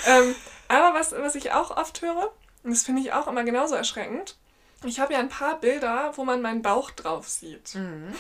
[0.07, 0.35] ähm,
[0.69, 2.31] Aber was, was ich auch oft höre,
[2.63, 4.37] und das finde ich auch immer genauso erschreckend,
[4.85, 7.75] ich habe ja ein paar Bilder, wo man meinen Bauch drauf sieht.
[7.75, 8.15] Mhm.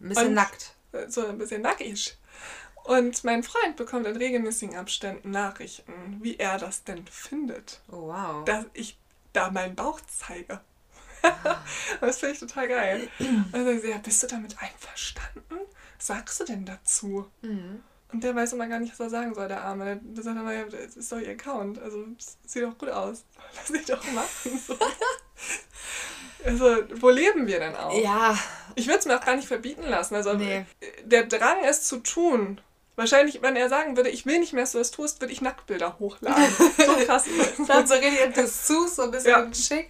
[0.00, 0.74] Ein bisschen und nackt.
[1.08, 2.16] So ein bisschen nackig.
[2.84, 7.80] Und mein Freund bekommt in regelmäßigen Abständen Nachrichten, wie er das denn findet.
[7.88, 8.44] Oh, wow.
[8.44, 8.98] Dass ich
[9.32, 10.60] da meinen Bauch zeige.
[11.22, 11.62] Ah.
[12.00, 13.08] das finde ich total geil.
[13.52, 15.60] Also ich so, ja, bist du damit einverstanden?
[15.96, 17.30] Was sagst du denn dazu?
[17.42, 17.82] Mhm.
[18.12, 20.00] Und der weiß immer gar nicht, was er sagen soll, der Arme.
[20.02, 21.78] Der, sagt immer, ja, das ist doch ihr Account.
[21.78, 22.04] Also,
[22.46, 23.24] sieht doch gut aus.
[23.56, 24.60] Lass dich doch machen.
[24.66, 24.76] So.
[26.44, 27.96] also, wo leben wir denn auch?
[28.02, 28.36] Ja.
[28.74, 30.14] Ich würde es mir auch gar nicht verbieten lassen.
[30.14, 30.64] Also, nee.
[31.04, 32.60] der Drang, es zu tun,
[33.00, 35.40] Wahrscheinlich, wenn er sagen würde, ich will nicht mehr, dass du das tust, würde ich
[35.40, 36.44] Nacktbilder hochladen.
[36.76, 37.24] So krass.
[37.66, 39.54] Dann so richtig Dessous, so ein bisschen ja.
[39.54, 39.88] schick.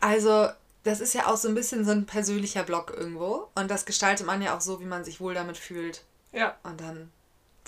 [0.00, 0.50] Also,
[0.82, 3.48] das ist ja auch so ein bisschen so ein persönlicher Blog irgendwo.
[3.54, 6.04] Und das gestaltet man ja auch so, wie man sich wohl damit fühlt.
[6.32, 6.58] Ja.
[6.62, 7.10] Und dann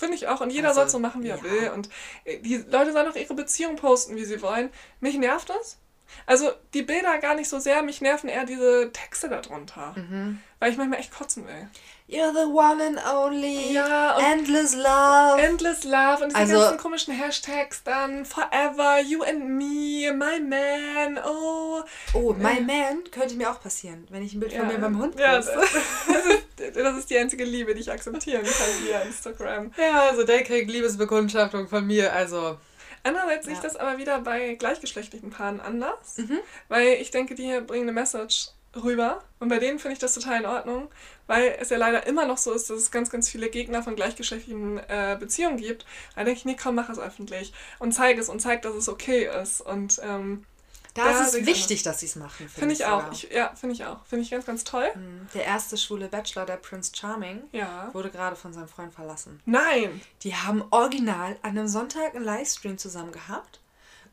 [0.03, 0.41] Finde ich auch.
[0.41, 1.43] Und jeder also, soll so machen, wie er ja.
[1.43, 1.69] will.
[1.69, 1.87] Und
[2.25, 4.69] äh, die Leute sollen auch ihre Beziehung posten, wie sie wollen.
[4.99, 5.77] Mich nervt das.
[6.25, 9.93] Also die Bilder gar nicht so sehr, mich nerven eher diese Texte darunter.
[9.95, 10.39] Mhm.
[10.59, 11.67] Weil ich manchmal echt kotzen will.
[12.07, 13.73] You're the one and only.
[13.73, 15.41] Ja, und endless love.
[15.41, 16.23] Endless love.
[16.23, 18.25] Und diese also, ganzen komischen Hashtags dann.
[18.25, 21.81] Forever, you and me, my man, oh.
[22.13, 24.99] Oh, my man könnte mir auch passieren, wenn ich ein Bild ja, von mir beim
[24.99, 25.23] Hund poste.
[25.23, 29.71] Ja, das, ist, das ist die einzige Liebe, die ich akzeptieren kann via Instagram.
[29.77, 32.57] Ja, also der kriegt Liebesbekundschaftung von mir, also.
[33.03, 33.51] Andererseits ja.
[33.51, 36.39] sehe ich das aber wieder bei gleichgeschlechtlichen Paaren anders, mhm.
[36.69, 38.49] weil ich denke, die hier bringen eine Message
[38.81, 39.21] rüber.
[39.39, 40.89] Und bei denen finde ich das total in Ordnung,
[41.27, 43.95] weil es ja leider immer noch so ist, dass es ganz, ganz viele Gegner von
[43.95, 45.85] gleichgeschlechtlichen äh, Beziehungen gibt.
[46.15, 48.89] Da denke ich, nee, komm, mach es öffentlich und zeig es und zeig, dass es
[48.89, 49.61] okay ist.
[49.61, 50.45] Und ähm,
[50.93, 52.47] da, da ist es wichtig, dass sie es machen.
[52.49, 53.11] Finde find ich auch.
[53.11, 54.05] Ich, ja, finde ich auch.
[54.05, 54.87] Finde ich ganz, ganz toll.
[54.95, 55.27] Mhm.
[55.33, 57.91] Der erste schwule Bachelor, der Prince Charming, ja.
[57.93, 59.41] wurde gerade von seinem Freund verlassen.
[59.45, 60.01] Nein!
[60.21, 63.59] Die haben original an einem Sonntag einen Livestream zusammen gehabt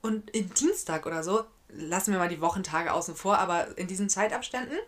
[0.00, 4.08] und im Dienstag oder so lassen wir mal die Wochentage außen vor, aber in diesen
[4.08, 4.78] Zeitabständen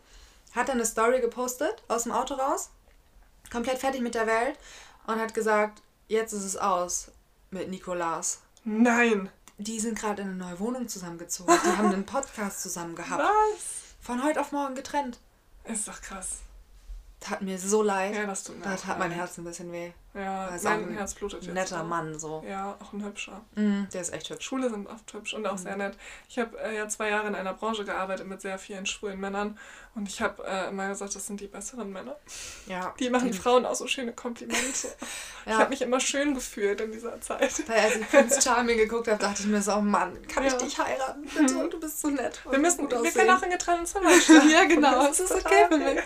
[0.55, 2.70] hat er eine Story gepostet aus dem Auto raus,
[3.51, 4.59] komplett fertig mit der Welt
[5.07, 7.11] und hat gesagt, jetzt ist es aus
[7.51, 8.40] mit Nikolas.
[8.64, 9.30] Nein.
[9.63, 11.55] Die sind gerade in eine neue Wohnung zusammengezogen.
[11.65, 13.23] Die haben einen Podcast zusammen gehabt.
[13.23, 13.95] Was?
[14.01, 15.21] Von heute auf morgen getrennt.
[15.65, 16.39] Ist doch krass.
[17.21, 18.13] Tat mir so leid.
[18.15, 19.93] Ja, das tut mir Das hat mein Herz ein bisschen weh.
[20.15, 21.55] Ja, also mein Herz blutet jetzt.
[21.55, 21.87] Netter auch.
[21.87, 22.45] Mann, so.
[22.47, 23.41] Ja, auch ein hübscher.
[23.55, 24.45] Mm, der ist echt hübsch.
[24.45, 25.59] Schwule sind oft hübsch und auch mm.
[25.59, 25.97] sehr nett.
[26.29, 29.59] Ich habe äh, ja zwei Jahre in einer Branche gearbeitet mit sehr vielen schwulen Männern
[29.95, 32.17] und ich habe äh, immer gesagt, das sind die besseren Männer.
[32.67, 32.95] Ja.
[32.99, 34.89] Die machen die Frauen auch so schöne Komplimente.
[35.47, 35.53] ja.
[35.53, 37.69] Ich habe mich immer schön gefühlt in dieser Zeit.
[37.69, 40.51] Weil als ich Prince Charming geguckt habe, dachte ich mir so, oh Mann, kann ja.
[40.51, 41.23] ich dich heiraten?
[41.23, 41.71] Bitte, mhm.
[41.71, 42.41] du bist so nett.
[42.49, 44.11] Wir, müssen, wir können auch in getrennten Zimmer
[44.51, 46.01] Ja, genau, das ist okay für mich.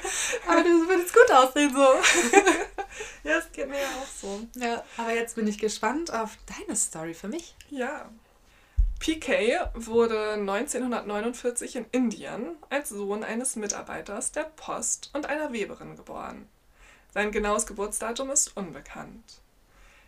[0.49, 1.87] Aber du würdest gut aussehen so.
[3.25, 4.47] ja, es geht mir ja auch so.
[4.55, 7.55] Ja, aber jetzt bin ich gespannt auf deine Story für mich.
[7.71, 8.11] Ja.
[8.99, 16.49] PK wurde 1949 in Indien als Sohn eines Mitarbeiters der Post und einer Weberin geboren.
[17.13, 19.41] Sein genaues Geburtsdatum ist unbekannt.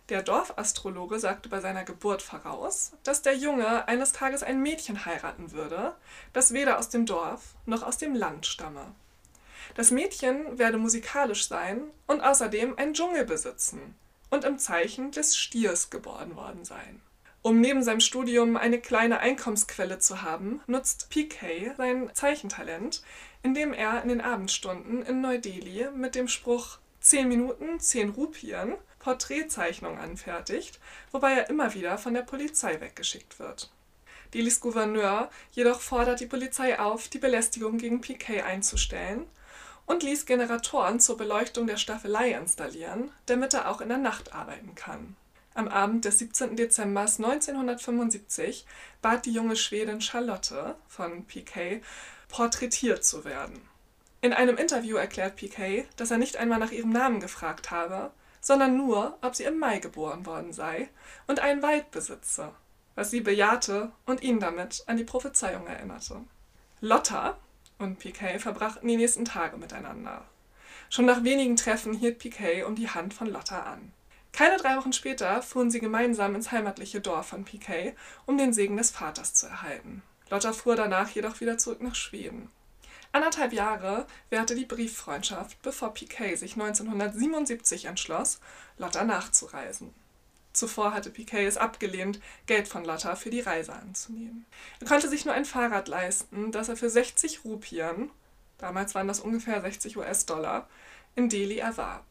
[0.08, 5.52] Der Dorfastrologe sagte bei seiner Geburt voraus, dass der Junge eines Tages ein Mädchen heiraten
[5.52, 5.94] würde,
[6.32, 8.94] das weder aus dem Dorf noch aus dem Land stamme.
[9.78, 13.94] Das Mädchen werde musikalisch sein und außerdem ein Dschungel besitzen
[14.28, 17.00] und im Zeichen des Stiers geboren worden sein.
[17.42, 23.04] Um neben seinem Studium eine kleine Einkommensquelle zu haben, nutzt PK sein Zeichentalent,
[23.44, 30.00] indem er in den Abendstunden in Neu-Delhi mit dem Spruch 10 Minuten, 10 Rupien Porträtzeichnungen
[30.00, 30.80] anfertigt,
[31.12, 33.70] wobei er immer wieder von der Polizei weggeschickt wird.
[34.34, 39.28] Delis Gouverneur jedoch fordert die Polizei auf, die Belästigung gegen PK einzustellen
[39.88, 44.74] und ließ Generatoren zur Beleuchtung der Staffelei installieren, damit er auch in der Nacht arbeiten
[44.74, 45.16] kann.
[45.54, 46.54] Am Abend des 17.
[46.54, 48.64] Dezember 1975
[49.02, 51.80] bat die junge Schwedin Charlotte von PK,
[52.28, 53.60] porträtiert zu werden.
[54.20, 58.10] In einem Interview erklärt PK, dass er nicht einmal nach ihrem Namen gefragt habe,
[58.40, 60.90] sondern nur, ob sie im Mai geboren worden sei
[61.26, 62.52] und einen Wald besitze,
[62.94, 66.20] was sie bejahte und ihn damit an die Prophezeiung erinnerte.
[66.80, 67.38] Lotta,
[67.78, 70.24] und Piquet verbrachten die nächsten Tage miteinander.
[70.90, 73.92] Schon nach wenigen Treffen hielt Piquet um die Hand von Lotta an.
[74.32, 77.94] Keine drei Wochen später fuhren sie gemeinsam ins heimatliche Dorf von Piquet,
[78.26, 80.02] um den Segen des Vaters zu erhalten.
[80.30, 82.50] Lotta fuhr danach jedoch wieder zurück nach Schweden.
[83.12, 88.38] Anderthalb Jahre währte die Brieffreundschaft, bevor Piquet sich 1977 entschloss,
[88.76, 89.94] Lotta nachzureisen.
[90.58, 94.44] Zuvor hatte Piquet es abgelehnt, Geld von Lotta für die Reise anzunehmen.
[94.80, 98.10] Er konnte sich nur ein Fahrrad leisten, das er für 60 Rupien,
[98.58, 100.68] damals waren das ungefähr 60 US-Dollar,
[101.14, 102.04] in Delhi erwarb.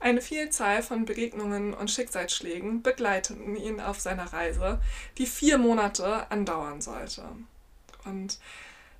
[0.00, 4.80] Eine Vielzahl von Begegnungen und Schicksalsschlägen begleiteten ihn auf seiner Reise,
[5.18, 7.24] die vier Monate andauern sollte.
[8.06, 8.38] Und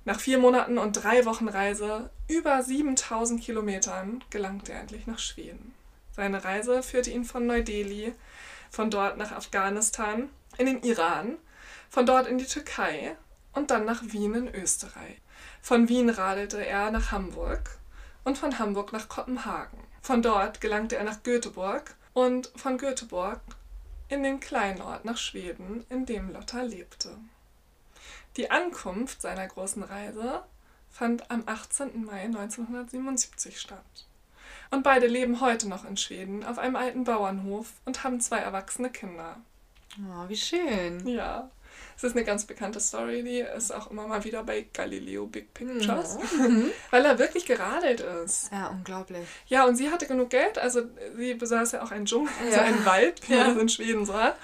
[0.05, 5.73] nach vier Monaten und drei Wochen Reise, über 7000 Kilometern, gelangte er endlich nach Schweden.
[6.15, 8.13] Seine Reise führte ihn von Neu-Delhi
[8.71, 11.37] von dort nach Afghanistan, in den Iran,
[11.89, 13.15] von dort in die Türkei
[13.53, 15.21] und dann nach Wien in Österreich.
[15.61, 17.77] Von Wien radelte er nach Hamburg
[18.23, 19.79] und von Hamburg nach Kopenhagen.
[20.01, 23.41] Von dort gelangte er nach Göteborg und von Göteborg
[24.07, 27.17] in den kleinen Ort nach Schweden, in dem Lotta lebte.
[28.37, 30.43] Die Ankunft seiner großen Reise
[30.89, 32.05] fand am 18.
[32.05, 34.07] Mai 1977 statt.
[34.71, 38.89] Und beide leben heute noch in Schweden auf einem alten Bauernhof und haben zwei erwachsene
[38.89, 39.37] Kinder.
[39.99, 41.05] Oh, wie schön.
[41.05, 41.49] Ja.
[41.97, 45.53] Es ist eine ganz bekannte Story, die ist auch immer mal wieder bei Galileo Big
[45.53, 46.71] Pictures, mhm.
[46.89, 48.49] weil er wirklich geradelt ist.
[48.51, 49.27] Ja, unglaublich.
[49.47, 50.81] Ja, und sie hatte genug Geld, also
[51.15, 52.63] sie besaß ja auch einen Dschungel, also ja.
[52.63, 53.43] einen Wald, wie ja.
[53.43, 54.35] man es in Schweden so hat.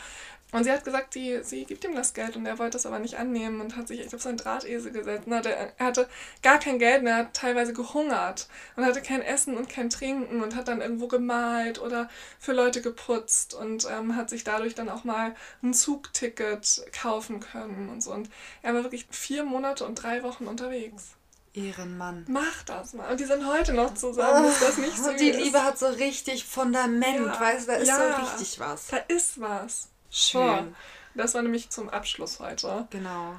[0.53, 2.99] Und sie hat gesagt, die, sie gibt ihm das Geld und er wollte es aber
[2.99, 5.27] nicht annehmen und hat sich echt auf seinen Drahtesel gesetzt.
[5.29, 6.07] Hatte, er hatte
[6.41, 10.55] gar kein Geld mehr, hat teilweise gehungert und hatte kein Essen und kein Trinken und
[10.55, 15.03] hat dann irgendwo gemalt oder für Leute geputzt und ähm, hat sich dadurch dann auch
[15.03, 18.13] mal ein Zugticket kaufen können und so.
[18.13, 18.29] Und
[18.61, 21.17] er war wirklich vier Monate und drei Wochen unterwegs.
[21.53, 22.23] Ehrenmann.
[22.29, 23.11] Mach das mal.
[23.11, 24.45] Und die sind heute noch zusammen.
[24.45, 25.11] Oh, ist das nicht so?
[25.11, 28.87] Die Liebe hat so richtig Fundament, ja, weißt du, da ist ja, so richtig was.
[28.87, 29.89] Da ist was.
[30.17, 30.75] Schön.
[31.13, 32.87] Das war nämlich zum Abschluss heute.
[32.89, 33.35] Genau.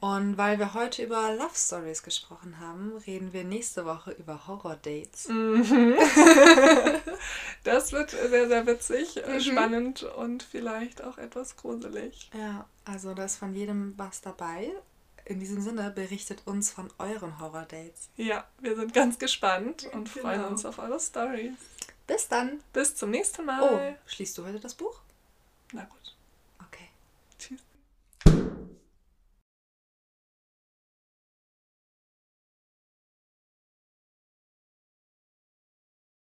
[0.00, 4.76] Und weil wir heute über Love Stories gesprochen haben, reden wir nächste Woche über Horror
[4.76, 5.28] Dates.
[5.28, 5.94] Mhm.
[7.64, 9.40] das wird sehr, sehr witzig, mhm.
[9.40, 12.30] spannend und vielleicht auch etwas gruselig.
[12.34, 14.70] Ja, also da ist von jedem was dabei.
[15.24, 18.08] In diesem Sinne berichtet uns von euren Horror Dates.
[18.16, 20.26] Ja, wir sind ganz gespannt und genau.
[20.26, 21.52] freuen uns auf eure Stories.
[22.06, 22.60] Bis dann.
[22.72, 23.62] Bis zum nächsten Mal.
[23.62, 25.00] Oh, schließt du heute das Buch?
[25.72, 25.97] Na gut.